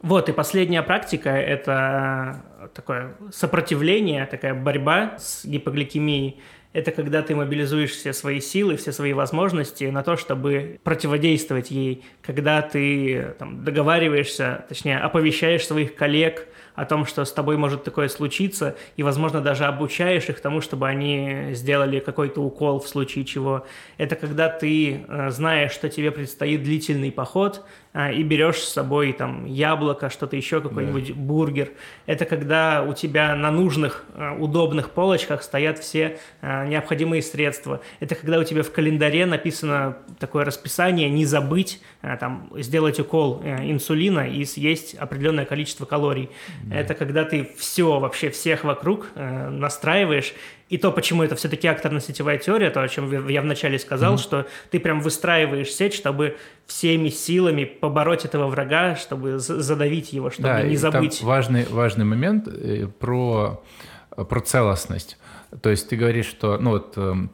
Вот, 0.00 0.28
и 0.28 0.32
последняя 0.32 0.82
практика– 0.82 1.30
это 1.30 2.42
такое 2.74 3.16
сопротивление, 3.32 4.26
такая 4.26 4.54
борьба 4.54 5.16
с 5.18 5.44
гипогликемией. 5.44 6.40
Это 6.72 6.92
когда 6.92 7.22
ты 7.22 7.34
мобилизуешь 7.34 7.90
все 7.90 8.12
свои 8.12 8.40
силы, 8.40 8.76
все 8.76 8.92
свои 8.92 9.12
возможности 9.12 9.84
на 9.84 10.02
то, 10.02 10.16
чтобы 10.16 10.78
противодействовать 10.84 11.70
ей. 11.70 12.04
Когда 12.22 12.62
ты 12.62 13.34
там, 13.38 13.64
договариваешься, 13.64 14.64
точнее, 14.68 14.98
оповещаешь 14.98 15.66
своих 15.66 15.94
коллег– 15.94 16.46
о 16.78 16.84
том, 16.84 17.06
что 17.06 17.24
с 17.24 17.32
тобой 17.32 17.56
может 17.56 17.82
такое 17.82 18.08
случиться, 18.08 18.76
и, 18.96 19.02
возможно, 19.02 19.40
даже 19.40 19.64
обучаешь 19.64 20.28
их 20.28 20.40
тому, 20.40 20.60
чтобы 20.60 20.86
они 20.86 21.48
сделали 21.52 21.98
какой-то 21.98 22.40
укол 22.40 22.78
в 22.78 22.86
случае 22.86 23.24
чего. 23.24 23.66
Это 23.96 24.14
когда 24.14 24.48
ты 24.48 25.04
э, 25.08 25.30
знаешь, 25.30 25.72
что 25.72 25.88
тебе 25.88 26.12
предстоит 26.12 26.62
длительный 26.62 27.10
поход, 27.10 27.64
и 28.06 28.22
берешь 28.22 28.58
с 28.58 28.72
собой 28.72 29.12
там 29.12 29.44
яблоко, 29.44 30.08
что-то 30.08 30.36
еще, 30.36 30.60
какой-нибудь 30.60 31.08
да. 31.08 31.14
бургер. 31.14 31.70
Это 32.06 32.24
когда 32.24 32.82
у 32.82 32.92
тебя 32.94 33.34
на 33.34 33.50
нужных, 33.50 34.04
а, 34.14 34.34
удобных 34.34 34.90
полочках 34.90 35.42
стоят 35.42 35.78
все 35.78 36.18
а, 36.40 36.66
необходимые 36.66 37.22
средства. 37.22 37.80
Это 37.98 38.14
когда 38.14 38.38
у 38.38 38.44
тебя 38.44 38.62
в 38.62 38.70
календаре 38.70 39.26
написано 39.26 39.98
такое 40.18 40.44
расписание, 40.44 41.10
не 41.10 41.24
забыть 41.24 41.80
там, 42.20 42.48
сделать 42.56 43.00
укол 43.00 43.40
э, 43.42 43.70
инсулина 43.70 44.28
и 44.28 44.44
съесть 44.44 44.94
определенное 44.94 45.44
количество 45.44 45.84
калорий. 45.84 46.30
Да. 46.64 46.76
Это 46.76 46.94
когда 46.94 47.24
ты 47.24 47.50
все, 47.56 47.98
вообще 47.98 48.30
всех 48.30 48.64
вокруг 48.64 49.08
э, 49.14 49.48
настраиваешь, 49.48 50.34
и 50.68 50.76
то, 50.76 50.92
почему 50.92 51.22
это 51.22 51.34
все-таки 51.34 51.66
акторно-сетевая 51.66 52.38
теория, 52.38 52.70
то, 52.70 52.82
о 52.82 52.88
чем 52.88 53.28
я 53.28 53.40
вначале 53.40 53.78
сказал, 53.78 54.14
mm-hmm. 54.14 54.22
что 54.22 54.46
ты 54.70 54.80
прям 54.80 55.00
выстраиваешь 55.00 55.72
сеть, 55.72 55.94
чтобы 55.94 56.36
всеми 56.66 57.08
силами 57.08 57.64
побороть 57.64 58.24
этого 58.24 58.48
врага, 58.48 58.96
чтобы 58.96 59.38
задавить 59.38 60.12
его, 60.12 60.30
чтобы 60.30 60.48
да, 60.48 60.62
не 60.62 60.76
забыть. 60.76 61.22
Важный, 61.22 61.64
важный 61.70 62.04
момент 62.04 62.48
э, 62.48 62.86
про, 62.86 63.62
про 64.10 64.40
целостность. 64.40 65.16
То 65.62 65.70
есть 65.70 65.88
ты 65.88 65.96
говоришь, 65.96 66.26
что 66.26 66.58
ну 66.58 66.70
вот 66.70 66.92
эм, 66.96 67.30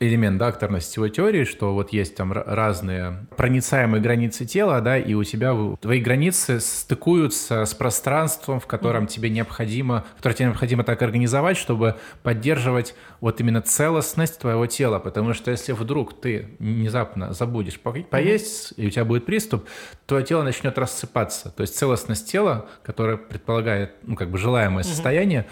элемент 0.00 0.38
да, 0.38 0.48
акторно-сетевой 0.48 1.10
теории, 1.10 1.44
что 1.44 1.74
вот 1.74 1.92
есть 1.92 2.16
там 2.16 2.32
разные 2.32 3.26
проницаемые 3.36 4.02
границы 4.02 4.44
тела, 4.44 4.80
да, 4.80 4.98
и 4.98 5.14
у 5.14 5.24
тебя 5.24 5.56
твои 5.80 6.00
границы 6.00 6.60
стыкуются 6.60 7.64
с 7.64 7.74
пространством, 7.74 8.60
в 8.60 8.66
котором 8.66 9.04
mm-hmm. 9.04 9.08
тебе 9.08 9.30
необходимо, 9.30 10.04
которое 10.16 10.34
тебе 10.34 10.46
необходимо 10.46 10.84
так 10.84 11.02
организовать, 11.02 11.56
чтобы 11.56 11.96
поддерживать 12.22 12.94
вот 13.20 13.40
именно 13.40 13.62
целостность 13.62 14.38
твоего 14.38 14.66
тела, 14.66 14.98
потому 14.98 15.34
что 15.34 15.50
если 15.50 15.72
вдруг 15.72 16.20
ты 16.20 16.48
внезапно 16.58 17.32
забудешь 17.32 17.78
по- 17.78 17.92
поесть, 17.92 18.72
mm-hmm. 18.72 18.82
и 18.82 18.86
у 18.86 18.90
тебя 18.90 19.04
будет 19.04 19.26
приступ, 19.26 19.66
твое 20.06 20.24
тело 20.24 20.42
начнет 20.42 20.76
рассыпаться, 20.78 21.50
то 21.50 21.62
есть 21.62 21.76
целостность 21.76 22.30
тела, 22.30 22.68
которая 22.82 23.16
предполагает, 23.16 23.92
ну, 24.02 24.16
как 24.16 24.30
бы 24.30 24.38
желаемое 24.38 24.84
mm-hmm. 24.84 24.86
состояние, 24.86 25.46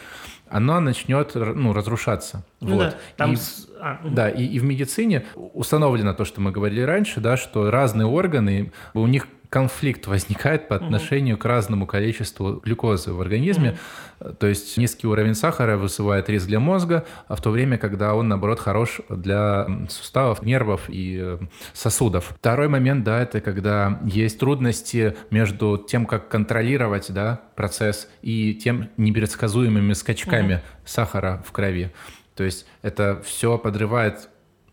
оно 0.50 0.80
начнет 0.80 1.34
ну, 1.34 1.72
разрушаться. 1.72 2.44
Ну, 2.60 2.76
вот. 2.76 2.90
да, 2.90 2.94
там... 3.16 3.32
и, 3.34 3.36
а, 3.80 4.00
да 4.04 4.28
и, 4.28 4.44
и 4.44 4.58
в 4.58 4.64
медицине 4.64 5.26
установлено 5.34 6.14
то, 6.14 6.24
что 6.24 6.40
мы 6.40 6.50
говорили 6.50 6.82
раньше, 6.82 7.20
да, 7.20 7.36
что 7.36 7.70
разные 7.70 8.06
органы, 8.06 8.72
у 8.94 9.06
них 9.06 9.28
конфликт 9.50 10.06
возникает 10.06 10.68
по 10.68 10.76
отношению 10.76 11.36
угу. 11.36 11.42
к 11.42 11.44
разному 11.46 11.86
количеству 11.86 12.60
глюкозы 12.64 13.12
в 13.12 13.20
организме. 13.20 13.78
Угу. 14.20 14.32
То 14.34 14.46
есть 14.46 14.76
низкий 14.76 15.06
уровень 15.06 15.34
сахара 15.34 15.76
вызывает 15.76 16.28
риск 16.28 16.46
для 16.46 16.60
мозга, 16.60 17.06
а 17.28 17.36
в 17.36 17.40
то 17.40 17.50
время, 17.50 17.78
когда 17.78 18.14
он, 18.14 18.28
наоборот, 18.28 18.60
хорош 18.60 19.00
для 19.08 19.66
суставов, 19.88 20.42
нервов 20.42 20.88
и 20.88 21.18
э, 21.20 21.38
сосудов. 21.72 22.34
Второй 22.38 22.68
момент, 22.68 23.04
да, 23.04 23.22
это 23.22 23.40
когда 23.40 24.00
есть 24.04 24.38
трудности 24.38 25.16
между 25.30 25.78
тем, 25.78 26.04
как 26.04 26.28
контролировать 26.28 27.10
да, 27.12 27.40
процесс 27.54 28.08
и 28.22 28.54
тем 28.54 28.90
непредсказуемыми 28.96 29.94
скачками 29.94 30.54
угу. 30.54 30.62
сахара 30.84 31.42
в 31.46 31.52
крови. 31.52 31.92
То 32.34 32.44
есть 32.44 32.66
это 32.82 33.22
все 33.24 33.56
подрывает 33.56 34.28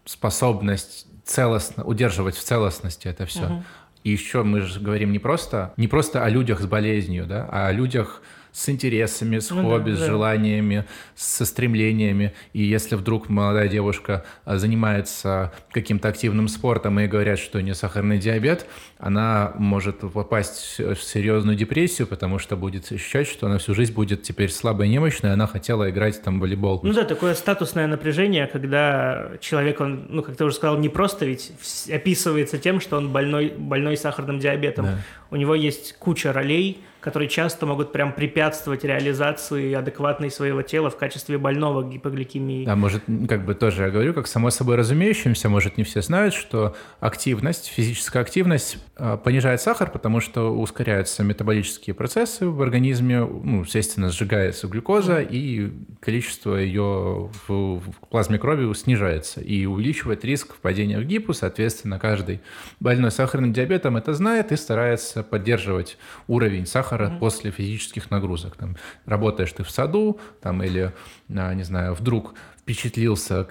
способность 0.06 1.08
целостно 1.26 1.84
удерживать 1.84 2.36
в 2.36 2.44
целостности 2.44 3.08
это 3.08 3.26
все. 3.26 3.46
Угу. 3.46 3.64
И 4.06 4.12
еще 4.12 4.44
мы 4.44 4.62
же 4.62 4.80
говорим 4.80 5.12
не 5.12 5.18
просто, 5.18 5.74
не 5.78 5.88
просто 5.88 6.24
о 6.24 6.30
людях 6.30 6.62
с 6.62 6.68
болезнью, 6.68 7.26
да, 7.26 7.50
а 7.52 7.68
о 7.68 7.72
людях 7.72 8.22
с 8.56 8.70
интересами, 8.70 9.39
с 9.39 9.50
ну, 9.50 9.63
хобби, 9.63 9.91
да, 9.91 9.98
с 9.98 10.00
да. 10.00 10.06
желаниями, 10.06 10.86
со 11.13 11.46
стремлениями. 11.46 12.34
И 12.54 12.63
если 12.63 12.96
вдруг 12.96 13.28
молодая 13.28 13.68
девушка 13.68 14.24
а, 14.46 14.58
занимается 14.58 15.52
каким-то 15.72 16.08
активным 16.08 16.48
спортом 16.48 16.98
и 17.02 17.08
говорят, 17.08 17.38
что 17.38 17.58
у 17.58 17.62
нее 17.62 17.76
сахарный 17.76 18.18
диабет, 18.18 18.65
она 18.98 19.52
может 19.58 20.00
попасть 20.00 20.80
в 20.80 20.96
серьезную 20.96 21.58
депрессию, 21.58 22.08
потому 22.08 22.39
что 22.39 22.56
будет 22.56 22.89
ощущать, 22.89 23.28
что 23.28 23.48
она 23.48 23.58
всю 23.58 23.76
жизнь 23.76 23.94
будет 23.94 24.24
теперь 24.24 24.50
слабой 24.50 24.88
и 24.88 24.89
немощной, 24.89 25.34
она 25.34 25.48
хотела 25.48 25.89
играть 25.89 26.22
там 26.22 26.38
в 26.38 26.41
волейбол. 26.44 26.80
Ну 26.82 26.94
да, 26.94 27.04
такое 27.04 27.34
статусное 27.34 27.88
напряжение, 27.88 28.48
когда 28.48 29.32
человек, 29.41 29.82
он, 29.82 30.06
ну 30.08 30.24
как 30.24 30.38
ты 30.38 30.46
уже 30.46 30.56
сказал, 30.56 30.78
не 30.78 30.88
просто 30.88 31.26
ведь 31.26 31.52
описывается 31.91 32.58
тем, 32.58 32.80
что 32.80 32.96
он 32.96 33.12
больной, 33.12 33.50
больной 33.50 33.98
сахарным 33.98 34.39
диабетом. 34.39 34.86
Да. 34.86 34.98
У 35.30 35.36
него 35.36 35.56
есть 35.56 35.98
куча 36.00 36.32
ролей, 36.32 36.82
которые 37.06 37.30
часто 37.30 37.68
могут 37.68 37.91
прям 37.91 38.13
препятствовать 38.13 38.84
реализации 38.84 39.74
адекватной 39.74 40.32
своего 40.32 40.63
тела 40.63 40.89
в 40.89 40.98
качестве 40.98 41.38
больного 41.38 41.88
гипогликемии. 41.88 42.65
Да, 42.65 42.76
может, 42.76 43.04
как 43.30 43.46
бы 43.46 43.54
тоже 43.54 43.84
я 43.84 43.91
говорю, 43.91 44.15
как 44.15 44.26
само 44.26 44.50
собой 44.50 44.76
разумеющимся, 44.76 45.48
может, 45.48 45.78
не 45.78 45.84
все 45.84 46.02
знают, 46.02 46.34
что 46.34 46.76
активность, 47.00 47.68
физическая 47.68 48.24
активность 48.24 48.80
э, 48.98 49.20
понижает 49.24 49.62
сахар, 49.62 49.91
потому 49.91 50.20
что 50.20 50.52
ускоряются 50.52 51.24
метаболические 51.24 51.94
процессы 51.94 52.48
в 52.48 52.60
организме, 52.60 53.20
ну, 53.20 53.62
естественно, 53.62 54.10
сжигается 54.10 54.65
глюкоза, 54.65 55.22
и 55.22 55.72
количество 56.00 56.56
ее 56.56 57.30
в, 57.48 57.82
в 57.82 58.08
плазме 58.10 58.39
крови 58.39 58.74
снижается, 58.74 59.41
и 59.41 59.68
увеличивает 59.68 60.26
риск 60.26 60.56
впадения 60.56 60.98
в 60.98 61.04
гипу, 61.04 61.34
соответственно, 61.34 62.00
каждый 62.00 62.41
больной 62.80 63.12
сахарным 63.12 63.54
диабетом 63.54 63.96
это 63.96 64.15
знает 64.15 64.52
и 64.52 64.56
старается 64.56 65.22
поддерживать 65.22 66.00
уровень 66.28 66.65
сахара 66.65 66.94
сахара 66.95 67.10
mm-hmm. 67.10 67.19
после 67.19 67.51
физических 67.51 68.12
нагрузок. 68.12 68.55
Там, 68.55 68.75
работаешь 69.05 69.51
ты 69.51 69.63
в 69.63 69.69
саду, 69.69 70.19
там, 70.41 70.63
или, 70.63 70.93
а, 71.29 71.53
не 71.53 71.63
знаю, 71.63 71.93
вдруг 71.93 72.34
впечатлился 72.60 73.47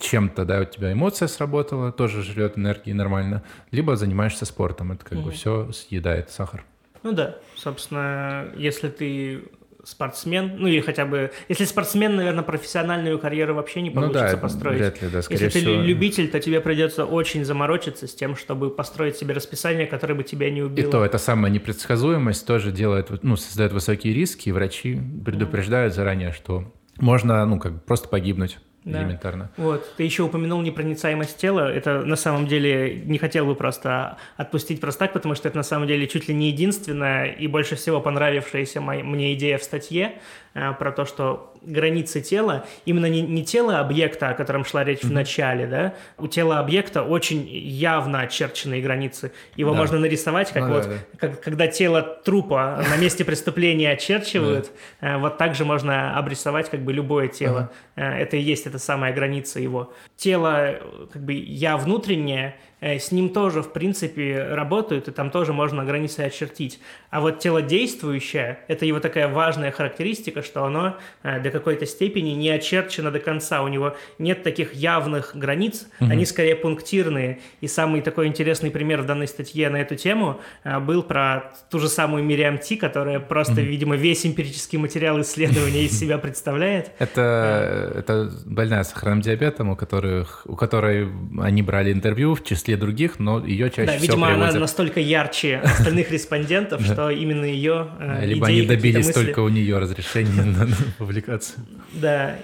чем-то, 0.00 0.44
да, 0.44 0.60
у 0.60 0.64
тебя 0.64 0.92
эмоция 0.92 1.28
сработала, 1.28 1.90
тоже 1.92 2.22
жрет 2.22 2.58
энергии 2.58 2.92
нормально, 2.92 3.42
либо 3.70 3.96
занимаешься 3.96 4.44
спортом, 4.44 4.92
это 4.92 5.04
как 5.04 5.18
mm-hmm. 5.18 5.22
бы 5.22 5.30
все 5.30 5.72
съедает 5.72 6.30
сахар. 6.30 6.64
Ну 7.02 7.12
да, 7.12 7.36
собственно, 7.56 8.48
если 8.56 8.88
ты 8.88 9.44
спортсмен, 9.86 10.56
ну 10.58 10.66
или 10.66 10.80
хотя 10.80 11.06
бы, 11.06 11.30
если 11.48 11.64
спортсмен, 11.64 12.16
наверное, 12.16 12.42
профессиональную 12.42 13.18
карьеру 13.18 13.54
вообще 13.54 13.82
не 13.82 13.90
получится 13.90 14.24
ну, 14.24 14.32
да, 14.32 14.36
построить. 14.36 14.78
Вряд 14.78 15.00
ли, 15.00 15.08
да, 15.08 15.18
если 15.28 15.48
всего. 15.48 15.64
ты 15.64 15.86
любитель, 15.86 16.28
то 16.28 16.40
тебе 16.40 16.60
придется 16.60 17.04
очень 17.04 17.44
заморочиться 17.44 18.08
с 18.08 18.14
тем, 18.14 18.34
чтобы 18.34 18.70
построить 18.70 19.16
себе 19.16 19.34
расписание, 19.34 19.86
которое 19.86 20.14
бы 20.14 20.24
тебя 20.24 20.50
не 20.50 20.62
убило. 20.62 20.88
И 20.88 20.90
то, 20.90 21.04
эта 21.04 21.18
самая 21.18 21.52
непредсказуемость 21.52 22.46
тоже 22.46 22.72
делает, 22.72 23.22
ну, 23.22 23.36
создает 23.36 23.72
высокие 23.72 24.12
риски, 24.12 24.48
и 24.48 24.52
врачи 24.52 25.00
предупреждают 25.24 25.94
заранее, 25.94 26.32
что 26.32 26.64
можно, 26.98 27.44
ну, 27.46 27.60
как 27.60 27.74
бы 27.74 27.80
просто 27.80 28.08
погибнуть 28.08 28.58
да. 28.86 29.02
элементарно. 29.02 29.50
Вот. 29.56 29.94
Ты 29.96 30.04
еще 30.04 30.22
упомянул 30.22 30.62
непроницаемость 30.62 31.36
тела. 31.36 31.70
Это 31.70 32.02
на 32.02 32.16
самом 32.16 32.46
деле 32.46 33.02
не 33.04 33.18
хотел 33.18 33.44
бы 33.44 33.54
просто 33.54 34.16
отпустить 34.36 34.80
просто 34.80 35.00
так, 35.00 35.12
потому 35.12 35.34
что 35.34 35.48
это 35.48 35.56
на 35.56 35.64
самом 35.64 35.88
деле 35.88 36.06
чуть 36.06 36.28
ли 36.28 36.34
не 36.34 36.48
единственная 36.48 37.26
и 37.26 37.48
больше 37.48 37.74
всего 37.74 38.00
понравившаяся 38.00 38.80
мне 38.80 39.34
идея 39.34 39.58
в 39.58 39.64
статье 39.64 40.20
э, 40.54 40.72
про 40.72 40.92
то, 40.92 41.04
что 41.04 41.52
границы 41.66 42.20
тела, 42.20 42.64
именно 42.84 43.06
не, 43.06 43.22
не 43.22 43.44
тело 43.44 43.78
объекта, 43.78 44.30
о 44.30 44.34
котором 44.34 44.64
шла 44.64 44.84
речь 44.84 45.00
mm-hmm. 45.00 45.08
в 45.08 45.12
начале, 45.12 45.66
да, 45.66 45.94
у 46.18 46.28
тела 46.28 46.58
объекта 46.58 47.02
очень 47.02 47.46
явно 47.48 48.20
очерченные 48.20 48.80
границы. 48.80 49.32
Его 49.56 49.72
да. 49.72 49.76
можно 49.78 49.98
нарисовать, 49.98 50.52
как 50.52 50.64
ну, 50.64 50.74
вот, 50.74 50.84
да, 50.84 50.88
да. 50.88 50.98
Как, 51.18 51.40
когда 51.40 51.66
тело 51.66 52.02
трупа 52.02 52.82
на 52.88 52.96
месте 52.96 53.24
преступления 53.24 53.90
очерчивают, 53.92 54.70
э, 55.00 55.18
вот 55.18 55.38
так 55.38 55.54
же 55.54 55.64
можно 55.64 56.16
обрисовать 56.16 56.70
как 56.70 56.80
бы 56.80 56.92
любое 56.92 57.28
тело. 57.28 57.70
Э, 57.96 58.18
это 58.18 58.36
и 58.36 58.40
есть 58.40 58.66
эта 58.66 58.78
самая 58.78 59.12
граница 59.12 59.60
его. 59.60 59.92
Тело, 60.16 60.78
как 61.12 61.22
бы 61.22 61.32
я 61.34 61.76
внутреннее, 61.76 62.54
Э, 62.80 62.98
с 62.98 63.10
ним 63.10 63.30
тоже, 63.30 63.62
в 63.62 63.72
принципе, 63.72 64.48
работают, 64.50 65.08
и 65.08 65.10
там 65.10 65.30
тоже 65.30 65.52
можно 65.52 65.84
границы 65.84 66.20
очертить. 66.20 66.78
А 67.10 67.20
вот 67.20 67.38
тело 67.38 67.62
действующее– 67.62 68.58
это 68.68 68.84
его 68.84 69.00
такая 69.00 69.28
важная 69.28 69.70
характеристика, 69.70 70.42
что 70.42 70.64
оно 70.64 70.96
до 71.22 71.50
какой-то 71.58 71.86
степени 71.86 72.30
не 72.30 72.50
очерчено 72.50 73.10
до 73.10 73.18
конца. 73.18 73.62
У 73.62 73.68
него 73.68 73.96
нет 74.18 74.42
таких 74.42 74.74
явных 74.74 75.32
границ, 75.34 75.86
угу. 76.00 76.10
они 76.10 76.26
скорее 76.26 76.56
пунктирные. 76.56 77.40
И 77.60 77.68
самый 77.68 78.02
такой 78.02 78.26
интересный 78.26 78.70
пример 78.70 79.02
в 79.02 79.06
данной 79.06 79.26
статье 79.26 79.68
на 79.70 79.76
эту 79.76 79.96
тему 79.96 80.40
э, 80.64 80.78
был 80.80 81.02
про 81.02 81.52
ту 81.70 81.78
же 81.78 81.88
самую 81.88 82.24
Мириам 82.24 82.58
Ти, 82.58 82.76
которая 82.76 83.20
просто, 83.20 83.54
угу. 83.54 83.62
видимо, 83.62 83.96
весь 83.96 84.26
эмпирический 84.26 84.78
материал 84.78 85.20
исследования 85.20 85.84
из 85.84 85.98
себя 85.98 86.18
представляет. 86.18 86.90
Это, 86.98 87.92
это 87.96 88.30
больная 88.44 88.82
сахарным 88.82 89.20
диабетом, 89.20 89.70
у, 89.70 89.76
которых, 89.76 90.42
у 90.44 90.56
которой 90.56 91.08
они 91.40 91.62
брали 91.62 91.92
интервью 91.92 92.34
в 92.34 92.44
числе 92.44 92.76
других, 92.76 93.18
но 93.18 93.44
ее 93.44 93.70
чаще 93.70 93.92
да, 93.92 93.92
всего 93.92 94.02
видимо, 94.02 94.26
приводят. 94.26 94.50
она 94.50 94.60
настолько 94.60 95.00
ярче 95.00 95.56
остальных 95.64 96.10
респондентов, 96.10 96.82
что 96.82 97.10
именно 97.10 97.44
ее 97.44 97.88
э, 97.98 98.26
Либо 98.26 98.46
они 98.46 98.62
добились 98.62 99.10
только 99.12 99.40
у 99.40 99.48
нее 99.48 99.78
разрешения 99.78 100.42
на 100.42 100.68
публикацию. 100.98 101.45
Да, 101.92 102.36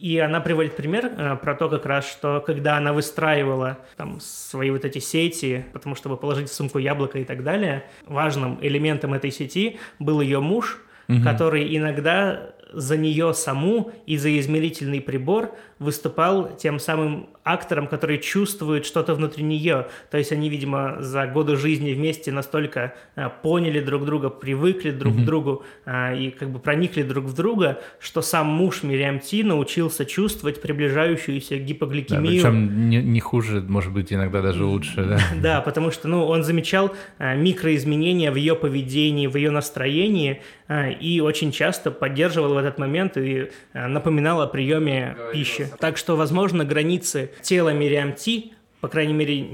и 0.00 0.18
она 0.18 0.40
приводит 0.40 0.76
пример 0.76 1.10
э, 1.16 1.36
про 1.36 1.54
то 1.54 1.68
как 1.68 1.84
раз, 1.86 2.08
что 2.08 2.42
когда 2.44 2.76
она 2.76 2.92
выстраивала 2.92 3.78
там 3.96 4.20
свои 4.20 4.70
вот 4.70 4.84
эти 4.84 4.98
сети, 4.98 5.64
потому 5.72 5.96
чтобы 5.96 6.16
положить 6.16 6.48
в 6.48 6.54
сумку 6.54 6.78
яблоко 6.78 7.18
и 7.18 7.24
так 7.24 7.42
далее, 7.42 7.84
важным 8.06 8.58
элементом 8.60 9.14
этой 9.14 9.30
сети 9.30 9.78
был 9.98 10.20
ее 10.20 10.40
муж, 10.40 10.80
угу. 11.08 11.22
который 11.22 11.76
иногда 11.76 12.50
за 12.72 12.96
нее 12.96 13.34
саму 13.34 13.92
и 14.06 14.16
за 14.16 14.38
измерительный 14.38 15.00
прибор 15.00 15.54
выступал 15.78 16.56
тем 16.56 16.78
самым 16.78 17.28
актором, 17.44 17.86
который 17.86 18.18
чувствует 18.18 18.84
что-то 18.84 19.14
внутри 19.14 19.42
нее. 19.42 19.86
То 20.10 20.18
есть 20.18 20.32
они, 20.32 20.48
видимо, 20.48 20.96
за 21.00 21.26
годы 21.26 21.56
жизни 21.56 21.94
вместе 21.94 22.30
настолько 22.30 22.94
а, 23.16 23.30
поняли 23.30 23.80
друг 23.80 24.04
друга, 24.04 24.28
привыкли 24.28 24.90
друг 24.90 25.14
mm-hmm. 25.14 25.22
к 25.22 25.24
другу 25.24 25.62
а, 25.86 26.14
и 26.14 26.30
как 26.30 26.50
бы 26.50 26.58
проникли 26.58 27.02
друг 27.02 27.24
в 27.24 27.34
друга, 27.34 27.80
что 28.00 28.22
сам 28.22 28.48
муж 28.48 28.82
Мириам 28.82 29.20
Ти 29.20 29.42
научился 29.42 30.04
чувствовать 30.04 30.60
приближающуюся 30.60 31.58
гипогликемию. 31.58 32.42
Да, 32.42 32.50
причем 32.50 32.90
не, 32.90 33.02
не 33.02 33.20
хуже, 33.20 33.64
может 33.66 33.92
быть, 33.92 34.12
иногда 34.12 34.42
даже 34.42 34.64
лучше. 34.64 35.04
Да, 35.04 35.18
да 35.40 35.60
потому 35.60 35.90
что 35.90 36.08
ну, 36.08 36.26
он 36.26 36.42
замечал 36.42 36.94
а, 37.18 37.34
микроизменения 37.34 38.30
в 38.30 38.36
ее 38.36 38.56
поведении, 38.56 39.26
в 39.26 39.36
ее 39.36 39.50
настроении 39.50 40.42
а, 40.66 40.90
и 40.90 41.20
очень 41.20 41.52
часто 41.52 41.90
поддерживал 41.90 42.57
в 42.58 42.64
этот 42.66 42.78
момент 42.78 43.16
и 43.16 43.50
а, 43.72 43.88
напоминал 43.88 44.42
о 44.42 44.46
приеме 44.46 45.16
пищи. 45.32 45.68
Так 45.78 45.96
что, 45.96 46.16
возможно, 46.16 46.64
границы 46.64 47.30
тела 47.42 47.70
Мириам 47.72 48.12
Ти 48.12 48.52
по 48.80 48.86
крайней 48.86 49.12
мере, 49.12 49.44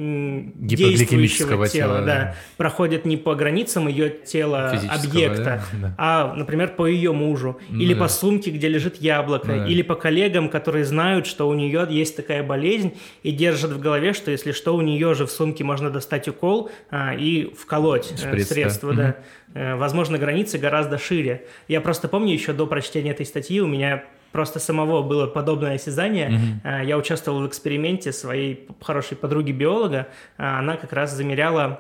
действующего 0.55 1.67
тела, 1.67 1.69
тела 1.69 2.03
да, 2.03 2.35
проходят 2.59 3.07
не 3.07 3.17
по 3.17 3.35
границам 3.35 3.89
ее 3.89 4.11
тела 4.11 4.79
объекта, 4.91 5.63
да? 5.73 5.95
а, 5.97 6.35
например, 6.35 6.75
по 6.75 6.87
ее 6.87 7.13
мужу, 7.13 7.59
ну, 7.71 7.81
или 7.81 7.95
да. 7.95 8.01
по 8.01 8.09
сумке, 8.09 8.51
где 8.51 8.69
лежит 8.69 9.01
яблоко, 9.01 9.49
да. 9.49 9.67
или 9.67 9.81
по 9.81 9.95
коллегам, 9.95 10.51
которые 10.51 10.85
знают, 10.85 11.27
что 11.27 11.49
у 11.49 11.55
нее 11.55 11.87
есть 11.89 12.17
такая 12.17 12.43
болезнь, 12.43 12.95
и 13.23 13.33
держат 13.33 13.73
в 13.73 13.81
голове, 13.81 14.13
что 14.13 14.31
если 14.31 14.53
что, 14.53 14.77
у 14.77 14.83
нее 14.83 15.15
же 15.15 15.25
в 15.25 15.31
сумке 15.31 15.65
можно 15.65 15.89
достать 15.91 16.29
укол 16.29 16.71
а, 16.91 17.15
и 17.15 17.51
вколоть 17.55 18.13
э, 18.13 18.17
Шприц, 18.17 18.49
средства, 18.49 18.93
да. 18.93 19.17
да. 19.49 19.77
Возможно, 19.77 20.19
границы 20.19 20.59
гораздо 20.59 20.99
шире. 20.99 21.47
Я 21.69 21.81
просто 21.81 22.09
помню 22.09 22.33
еще 22.33 22.53
до 22.53 22.67
прочтения 22.67 23.13
этой 23.13 23.25
статьи 23.25 23.61
у 23.61 23.69
меня 23.69 24.05
просто 24.35 24.59
самого 24.59 25.05
было 25.05 25.29
подобное 25.29 25.77
осязание. 25.77 26.29
Mm-hmm. 26.29 26.87
Я 26.87 26.99
участвовал 26.99 27.43
в 27.43 27.47
эксперименте 27.47 28.13
своей 28.13 28.67
хорошей 28.81 29.17
подруги 29.17 29.53
биолога. 29.53 30.09
А, 30.37 30.59
она 30.59 30.77
как 30.77 30.93
раз 30.93 31.13
замеряла 31.13 31.79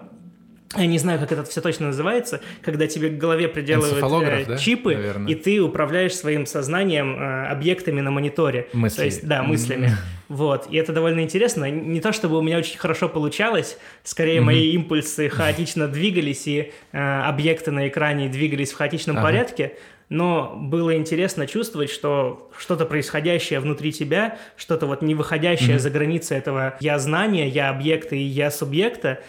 я 0.77 0.87
не 0.87 0.99
знаю, 0.99 1.19
как 1.19 1.33
это 1.33 1.45
все 1.45 1.61
точно 1.61 1.89
называется, 1.89 2.41
когда 2.63 2.87
тебе 2.87 3.11
к 3.11 3.19
голове 3.19 3.49
приделывают 3.49 3.97
э, 3.97 4.45
да? 4.47 4.57
чипы, 4.57 4.95
Наверное. 4.95 5.33
и 5.33 5.35
ты 5.35 5.61
управляешь 5.61 6.15
своим 6.15 6.47
сознанием 6.47 7.17
э, 7.17 7.47
объектами 7.49 8.01
на 8.01 8.11
мониторе. 8.11 8.69
Мысли. 8.73 8.97
То 8.97 9.05
есть, 9.05 9.27
да, 9.27 9.43
мыслями. 9.43 9.87
Mm-hmm. 9.87 10.25
Вот. 10.29 10.67
И 10.71 10.77
это 10.77 10.93
довольно 10.93 11.21
интересно. 11.21 11.71
Не 11.71 12.01
то 12.01 12.13
чтобы 12.13 12.39
у 12.39 12.43
меня 12.43 12.59
очень 12.59 12.79
хорошо 12.79 13.09
получалось, 13.09 13.79
скорее 14.03 14.39
mm-hmm. 14.39 14.45
мои 14.45 14.73
импульсы 14.73 15.29
хаотично 15.29 15.89
двигались, 15.89 16.47
и 16.47 16.73
э, 16.93 17.21
объекты 17.23 17.71
на 17.71 17.89
экране 17.89 18.29
двигались 18.29 18.73
в 18.73 18.77
хаотичном 18.77 19.17
ага. 19.17 19.27
порядке 19.27 19.73
но 20.09 20.55
было 20.57 20.97
интересно 20.97 21.47
чувствовать, 21.47 21.91
что 21.91 22.51
что-то 22.59 22.85
происходящее 22.85 23.61
внутри 23.61 23.93
тебя, 23.93 24.39
что-то 24.57 24.87
вот 24.87 25.03
не 25.03 25.15
выходящее 25.15 25.77
mm-hmm. 25.77 25.81
за 25.81 25.91
границы 25.91 26.35
этого 26.35 26.77
я 26.81 26.99
знания, 26.99 27.49
я 27.49 27.71
объекта 27.71 28.15
и 28.15 28.23
я 28.23 28.51
субъекта, 28.51 29.21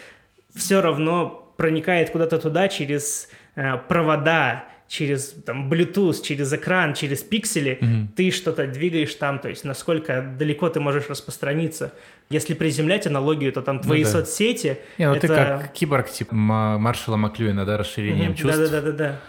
все 0.56 0.80
равно 0.80 1.52
проникает 1.56 2.10
куда-то 2.10 2.38
туда 2.38 2.68
через 2.68 3.28
э, 3.54 3.76
провода 3.88 4.64
через 4.88 5.30
там 5.44 5.68
Bluetooth, 5.68 6.22
через 6.22 6.52
экран, 6.52 6.94
через 6.94 7.20
пиксели, 7.22 7.78
Мгм. 7.80 8.08
ты 8.14 8.30
что-то 8.30 8.68
двигаешь 8.68 9.12
там, 9.16 9.40
то 9.40 9.48
есть 9.48 9.64
насколько 9.64 10.22
далеко 10.38 10.68
ты 10.68 10.78
можешь 10.78 11.08
распространиться. 11.08 11.92
Если 12.30 12.54
приземлять 12.54 13.04
аналогию, 13.06 13.52
то 13.52 13.62
там 13.62 13.80
твои 13.80 14.04
да. 14.04 14.10
соцсети... 14.10 14.78
Не, 14.98 15.08
ну 15.08 15.14
ты 15.18 15.26
это- 15.26 15.58
как 15.60 15.72
киборг 15.72 16.08
типа 16.08 16.34
Ма- 16.36 16.78
Маршала 16.78 17.16
Маклюина, 17.16 17.64
да, 17.64 17.76
расширением 17.76 18.30
Мгм, 18.30 18.34
чувств, 18.36 18.58
Да-да-да-да. 18.60 19.20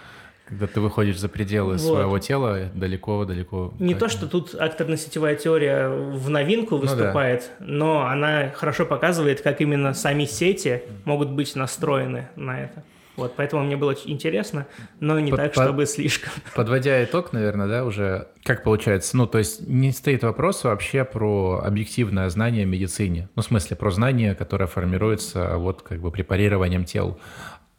Когда 0.47 0.67
ты 0.67 0.79
выходишь 0.79 1.17
за 1.19 1.27
пределы 1.29 1.73
Вот. 1.73 1.81
своего 1.81 2.19
тела 2.19 2.69
далеко-далеко. 2.73 3.73
Не 3.79 3.93
Так, 3.93 3.99
то, 4.03 4.10
что 4.10 4.27
тут 4.27 4.55
акторно-сетевая 4.55 5.36
теория 5.36 5.89
в 5.89 6.29
новинку 6.29 6.75
Ну 6.77 6.81
да. 6.86 6.88
выступает, 6.88 7.51
но 7.60 8.01
она 8.07 8.49
хорошо 8.55 8.86
показывает, 8.86 9.41
как 9.41 9.62
именно 9.62 9.93
сами 9.93 10.25
сети 10.25 10.83
могут 11.05 11.29
быть 11.31 11.55
настроены 11.55 12.29
на 12.36 12.62
это. 12.62 12.83
Вот, 13.17 13.33
поэтому 13.36 13.63
мне 13.63 13.75
было 13.75 13.95
интересно, 14.05 14.67
но 14.99 15.19
не 15.19 15.31
Под- 15.31 15.39
так, 15.39 15.53
под- 15.55 15.63
чтобы 15.65 15.86
слишком. 15.88 16.31
Подводя 16.55 17.03
итог, 17.03 17.33
наверное, 17.33 17.67
да, 17.67 17.83
уже 17.83 18.27
как 18.43 18.63
получается, 18.63 19.17
ну, 19.17 19.25
то 19.25 19.39
есть 19.39 19.67
не 19.67 19.91
стоит 19.91 20.21
вопрос 20.21 20.63
вообще 20.63 21.03
про 21.03 21.60
объективное 21.65 22.29
знание 22.29 22.65
в 22.65 22.69
медицине, 22.69 23.27
ну, 23.36 23.41
в 23.41 23.45
смысле, 23.45 23.75
про 23.75 23.89
знание, 23.89 24.36
которое 24.36 24.67
формируется 24.67 25.57
вот 25.57 25.81
как 25.81 25.99
бы 25.99 26.12
препарированием 26.12 26.86
тел. 26.86 27.17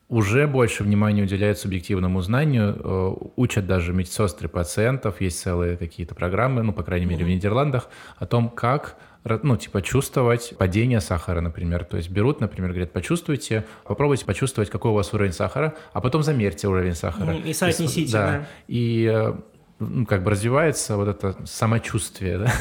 Уже 0.09 0.47
больше 0.47 0.85
внимания 0.85 1.23
уделяют 1.23 1.59
субъективному 1.59 2.23
знанию, 2.23 2.81
э, 2.83 3.15
учат 3.37 3.67
даже 3.67 3.93
медсестры 3.93 4.49
пациентов, 4.49 5.21
есть 5.21 5.39
целые 5.39 5.77
какие-то 5.77 6.15
программы, 6.15 6.63
ну, 6.63 6.73
по 6.73 6.83
крайней 6.83 7.05
мере, 7.05 7.27
в 7.27 7.29
Нидерландах, 7.29 7.89
о 8.17 8.25
том, 8.25 8.49
как 8.49 8.97
ну, 9.43 9.57
типа, 9.57 9.83
чувствовать 9.83 10.55
падение 10.57 11.01
сахара, 11.01 11.41
например. 11.41 11.85
То 11.85 11.97
есть 11.97 12.09
берут, 12.09 12.41
например, 12.41 12.71
говорят, 12.71 12.93
почувствуйте, 12.93 13.67
попробуйте 13.85 14.25
почувствовать, 14.25 14.71
какой 14.71 14.91
у 14.91 14.95
вас 14.95 15.13
уровень 15.13 15.33
сахара, 15.33 15.75
а 15.93 16.01
потом 16.01 16.23
замерьте 16.23 16.69
уровень 16.69 16.95
сахара. 16.95 17.33
Мгм, 17.33 17.45
и 17.45 17.53
соотнесите, 17.53 18.13
да. 18.13 18.27
да. 18.27 18.49
И 18.69 19.11
э, 19.13 19.35
ну, 19.79 20.07
как 20.07 20.23
бы 20.23 20.31
развивается 20.31 20.97
вот 20.97 21.09
это 21.09 21.37
самочувствие, 21.45 22.39
да? 22.45 22.53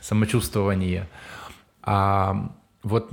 самочувствование. 0.00 1.08
А 1.82 2.52
вот 2.82 3.10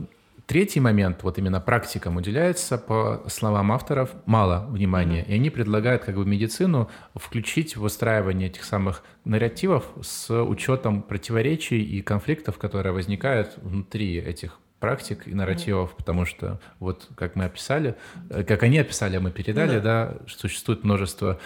третий 0.49 0.79
момент, 0.79 1.21
вот 1.21 1.38
именно 1.38 1.62
практикам 1.62 2.17
уделяется, 2.17 2.79
по 2.79 3.23
словам 3.27 3.71
авторов, 3.71 4.09
мало 4.25 4.65
внимания. 4.71 5.23
И 5.23 5.35
они 5.35 5.51
предлагают 5.51 6.03
как 6.03 6.15
бы 6.15 6.25
медицину 6.25 6.89
включить 7.13 7.77
в 7.77 7.81
выстраивание 7.81 8.49
этих 8.49 8.63
самых 8.63 9.03
нарративов 9.25 9.85
с 10.01 10.33
учетом 10.43 11.03
противоречий 11.03 11.83
и 11.83 12.01
конфликтов, 12.01 12.57
которые 12.57 12.93
возникают 12.93 13.57
внутри 13.57 14.17
этих 14.17 14.59
практик 14.79 15.27
и 15.27 15.35
нарративов, 15.35 15.95
потому 15.95 16.25
что 16.25 16.59
вот 16.79 17.07
как 17.13 17.35
мы 17.35 17.45
описали, 17.45 17.95
э, 18.31 18.43
как 18.43 18.63
они 18.63 18.79
описали, 18.79 19.17
а 19.17 19.19
мы 19.19 19.29
передали, 19.29 19.75
Ну 19.75 19.81
да, 19.83 20.17
существует 20.27 20.83
множество 20.83 21.39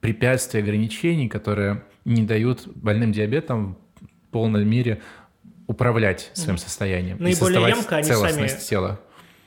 препятствий, 0.00 0.60
ограничений, 0.60 1.28
которые 1.28 1.82
не 2.06 2.24
дают 2.24 2.66
больным 2.66 3.12
диабетом 3.12 3.76
в 4.00 4.30
полной 4.30 4.64
мере 4.64 5.02
управлять 5.68 6.30
своим 6.32 6.58
состоянием 6.58 7.18
и 7.18 7.22
Наиболее 7.22 7.36
создавать 7.36 7.76
емко 7.76 7.96
они 7.96 8.04
целостность 8.08 8.54
сами- 8.54 8.68
тела. 8.68 9.00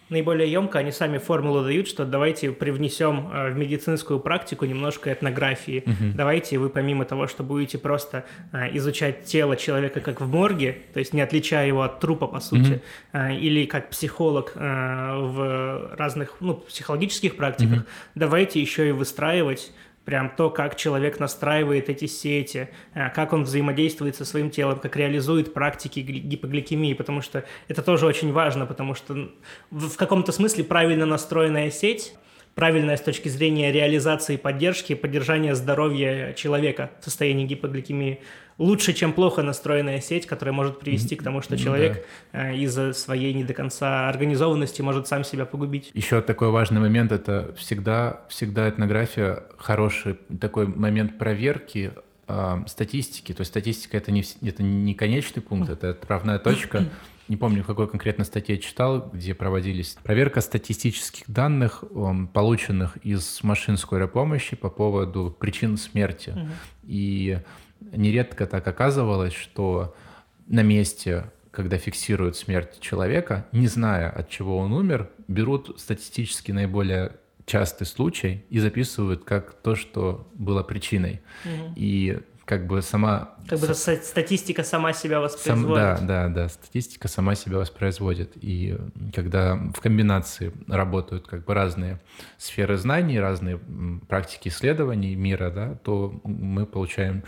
Наиболее 0.09 0.51
емко 0.51 0.77
они 0.79 0.91
сами 0.91 1.19
формулу 1.19 1.63
дают, 1.63 1.87
что 1.87 2.03
давайте 2.03 2.51
привнесем 2.51 3.31
э, 3.33 3.51
в 3.51 3.55
медицинскую 3.57 4.19
практику 4.19 4.65
немножко 4.65 5.11
этнографии. 5.11 5.85
Давайте 6.13 6.57
вы 6.57 6.69
помимо 6.69 7.05
того, 7.05 7.27
что 7.27 7.43
будете 7.43 7.77
просто 7.77 8.25
э, 8.51 8.75
изучать 8.75 9.23
тело 9.23 9.55
человека 9.55 10.01
как 10.01 10.19
в 10.19 10.27
морге, 10.27 10.79
то 10.93 10.99
есть 10.99 11.13
не 11.13 11.21
отличая 11.21 11.65
его 11.65 11.81
от 11.83 12.01
трупа 12.01 12.27
по 12.27 12.41
сути, 12.41 12.81
э, 13.13 13.35
или 13.35 13.65
как 13.65 13.89
психолог 13.89 14.51
в 14.55 15.95
разных 15.97 16.35
ну, 16.41 16.55
психологических 16.55 17.37
практиках, 17.37 17.85
давайте 18.13 18.59
еще 18.61 18.89
и 18.89 18.91
выстраивать 18.91 19.71
прям 20.05 20.29
то, 20.35 20.49
как 20.49 20.75
человек 20.75 21.19
настраивает 21.19 21.89
эти 21.89 22.05
сети, 22.05 22.69
э, 22.93 23.09
как 23.11 23.33
он 23.33 23.43
взаимодействует 23.43 24.15
со 24.15 24.25
своим 24.25 24.49
телом, 24.49 24.79
как 24.79 24.95
реализует 24.95 25.53
практики 25.53 25.99
гли- 25.99 26.19
гипогликемии, 26.19 26.93
потому 26.93 27.21
что 27.21 27.45
это 27.67 27.81
тоже 27.81 28.05
очень 28.05 28.31
важно, 28.31 28.65
потому 28.65 28.95
что 28.95 29.31
в 29.69 29.95
каком-то 29.97 30.31
смысле 30.31 30.63
правильно 30.63 31.05
настроенная 31.05 31.69
сеть, 31.69 32.15
правильная 32.55 32.97
с 32.97 33.01
точки 33.01 33.29
зрения 33.29 33.71
реализации 33.71 34.35
поддержки 34.35 34.93
и 34.93 34.95
поддержания 34.95 35.55
здоровья 35.55 36.33
человека 36.33 36.91
в 36.99 37.05
состоянии 37.05 37.45
гипогликемии, 37.45 38.21
лучше, 38.57 38.93
чем 38.93 39.13
плохо 39.13 39.41
настроенная 39.41 40.01
сеть, 40.01 40.27
которая 40.27 40.53
может 40.53 40.79
привести 40.79 41.15
к 41.15 41.23
тому, 41.23 41.41
что 41.41 41.57
человек 41.57 42.05
э, 42.31 42.55
из-за 42.57 42.93
своей 42.93 43.33
не 43.33 43.43
до 43.43 43.53
конца 43.53 44.09
организованности 44.09 44.81
может 44.81 45.07
сам 45.07 45.23
себя 45.23 45.45
погубить. 45.45 45.91
Еще 45.93 46.21
такой 46.21 46.49
важный 46.49 46.79
момент– 46.79 47.11
это 47.13 47.53
всегда, 47.57 48.21
всегда 48.29 48.69
этнография 48.69 49.43
хороший 49.57 50.17
такой 50.39 50.67
момент 50.67 51.17
проверки 51.17 51.91
а, 52.27 52.63
статистики. 52.67 53.33
То 53.33 53.41
есть 53.41 53.51
статистика 53.51 53.97
это 53.97 54.11
не, 54.11 54.23
это 54.41 54.63
не 54.63 54.93
конечный 54.93 55.41
пункт, 55.41 55.69
это 55.69 55.89
отправная 55.89 56.39
точка. 56.39 56.85
Не 57.31 57.37
помню, 57.37 57.63
в 57.63 57.65
какой 57.65 57.87
конкретно 57.87 58.25
статье 58.25 58.57
читал, 58.57 59.09
где 59.13 59.33
проводились 59.33 59.95
проверка 60.03 60.41
статистических 60.41 61.23
данных, 61.31 61.85
ом, 61.95 62.27
полученных 62.27 62.97
из 63.05 63.41
машин 63.41 63.77
скорой 63.77 64.09
помощи 64.09 64.57
по 64.57 64.69
поводу 64.69 65.33
причин 65.39 65.77
смерти. 65.77 66.35
И 66.83 67.39
нередко 67.79 68.45
так 68.47 68.67
оказывалось, 68.67 69.31
что 69.31 69.95
на 70.45 70.61
месте, 70.61 71.31
когда 71.51 71.77
фиксируют 71.77 72.35
смерть 72.35 72.81
человека, 72.81 73.47
не 73.53 73.67
зная, 73.67 74.09
от 74.09 74.27
чего 74.27 74.57
он 74.57 74.73
умер, 74.73 75.09
берут 75.29 75.79
статистически 75.79 76.51
наиболее 76.51 77.13
частый 77.45 77.87
случай 77.87 78.43
и 78.49 78.59
записывают 78.59 79.23
как 79.23 79.53
то, 79.53 79.75
что 79.75 80.29
было 80.33 80.63
причиной. 80.63 81.21
И 81.77 82.19
как 82.45 82.67
бы 82.67 82.81
сама... 82.81 83.35
Как 83.47 83.59
бы 83.59 83.73
ста- 83.73 83.95
статистика 83.97 84.63
сама 84.63 84.93
себя 84.93 85.15
сам- 85.15 85.23
воспроизводит. 85.23 85.75
да, 85.75 85.97
да, 85.99 86.29
да, 86.29 86.49
статистика 86.49 87.07
сама 87.07 87.35
себя 87.35 87.57
воспроизводит. 87.59 88.31
И 88.41 88.77
когда 89.15 89.55
в 89.55 89.79
комбинации 89.79 90.51
работают 90.67 91.27
как 91.27 91.45
бы 91.45 91.53
разные 91.53 91.99
сферы 92.37 92.77
знаний, 92.77 93.19
разные 93.19 93.59
практики 94.07 94.47
исследований 94.49 95.15
мира, 95.15 95.49
да, 95.51 95.75
то 95.83 96.19
мы 96.23 96.65
получаем 96.65 97.23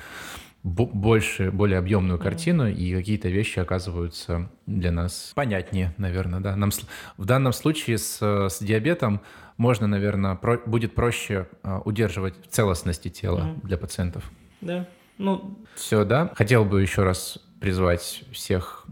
бо- 0.63 0.88
больше, 0.88 1.52
более 1.52 1.78
объемную 1.80 2.19
картину, 2.19 2.67
и 2.67 2.93
какие-то 2.95 3.30
вещи 3.30 3.60
оказываются 3.60 4.49
для 4.65 4.91
нас 4.91 5.32
понятнее, 5.36 5.93
наверное, 5.97 6.39
да. 6.39 6.56
Нам 6.56 6.71
с- 6.71 6.82
в 7.17 7.26
данном 7.26 7.54
случае 7.54 7.97
с, 7.97 8.17
с 8.49 8.60
диабетом 8.62 9.21
можно, 9.58 9.88
наверное, 9.88 10.36
про- 10.36 10.62
будет 10.65 10.95
проще 10.95 11.47
а, 11.62 11.80
удерживать 11.86 12.34
целостности 12.49 13.10
тела 13.10 13.56
для 13.63 13.78
пациентов. 13.78 14.30
Да. 14.62 14.88
Ну, 15.17 15.58
Все, 15.76 16.04
да. 16.04 16.32
Хотел 16.36 16.65
бы 16.65 16.82
еще 16.82 17.04
раз 17.04 17.39
призвать 17.60 18.23
всех, 18.32 18.86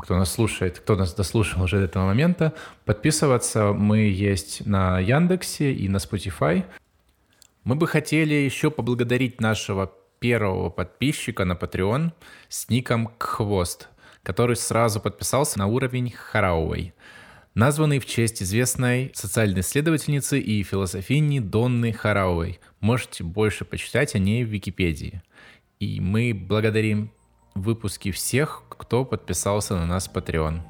кто 0.00 0.16
нас 0.16 0.32
слушает, 0.32 0.78
кто 0.78 0.96
нас 0.96 1.14
дослушал 1.14 1.62
уже 1.62 1.78
до 1.78 1.84
этого 1.84 2.06
момента, 2.06 2.54
подписываться. 2.84 3.72
Мы 3.72 3.98
есть 3.98 4.66
на 4.66 4.98
Яндексе 4.98 5.72
и 5.72 5.88
на 5.88 5.98
Spotify. 5.98 6.64
Мы 7.64 7.74
бы 7.74 7.86
хотели 7.86 8.34
еще 8.34 8.70
поблагодарить 8.70 9.40
нашего 9.40 9.92
первого 10.18 10.70
подписчика 10.70 11.44
на 11.44 11.52
Patreon 11.52 12.12
с 12.48 12.68
ником 12.68 13.10
Хвост, 13.18 13.88
который 14.22 14.56
сразу 14.56 15.00
подписался 15.00 15.58
на 15.58 15.66
уровень 15.66 16.10
Харауэй, 16.10 16.94
названный 17.54 17.98
в 17.98 18.06
честь 18.06 18.42
известной 18.42 19.10
социальной 19.14 19.60
исследовательницы 19.60 20.38
и 20.38 20.62
философини 20.62 21.40
Донны 21.40 21.92
Харауэй. 21.92 22.60
Можете 22.80 23.24
больше 23.24 23.64
почитать 23.64 24.14
о 24.14 24.18
ней 24.18 24.44
в 24.44 24.48
Википедии. 24.48 25.22
И 25.78 26.00
мы 26.00 26.32
благодарим 26.34 27.10
выпуски 27.54 28.10
всех, 28.10 28.62
кто 28.68 29.04
подписался 29.04 29.76
на 29.76 29.86
нас 29.86 30.08
в 30.08 30.12
Patreon. 30.12 30.60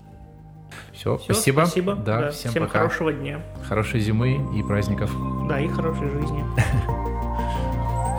Все, 0.92 1.16
всё, 1.18 1.32
спасибо. 1.34 1.60
Спасибо. 1.62 1.94
Да, 1.96 2.20
Да, 2.20 2.30
всем, 2.30 2.50
всем 2.52 2.64
пока. 2.66 2.78
хорошего 2.78 3.12
дня. 3.12 3.44
Хорошей 3.68 4.00
зимы 4.00 4.40
и 4.58 4.62
праздников. 4.62 5.10
Да, 5.48 5.60
и 5.60 5.68
хорошей 5.68 6.08
жизни. 6.10 6.44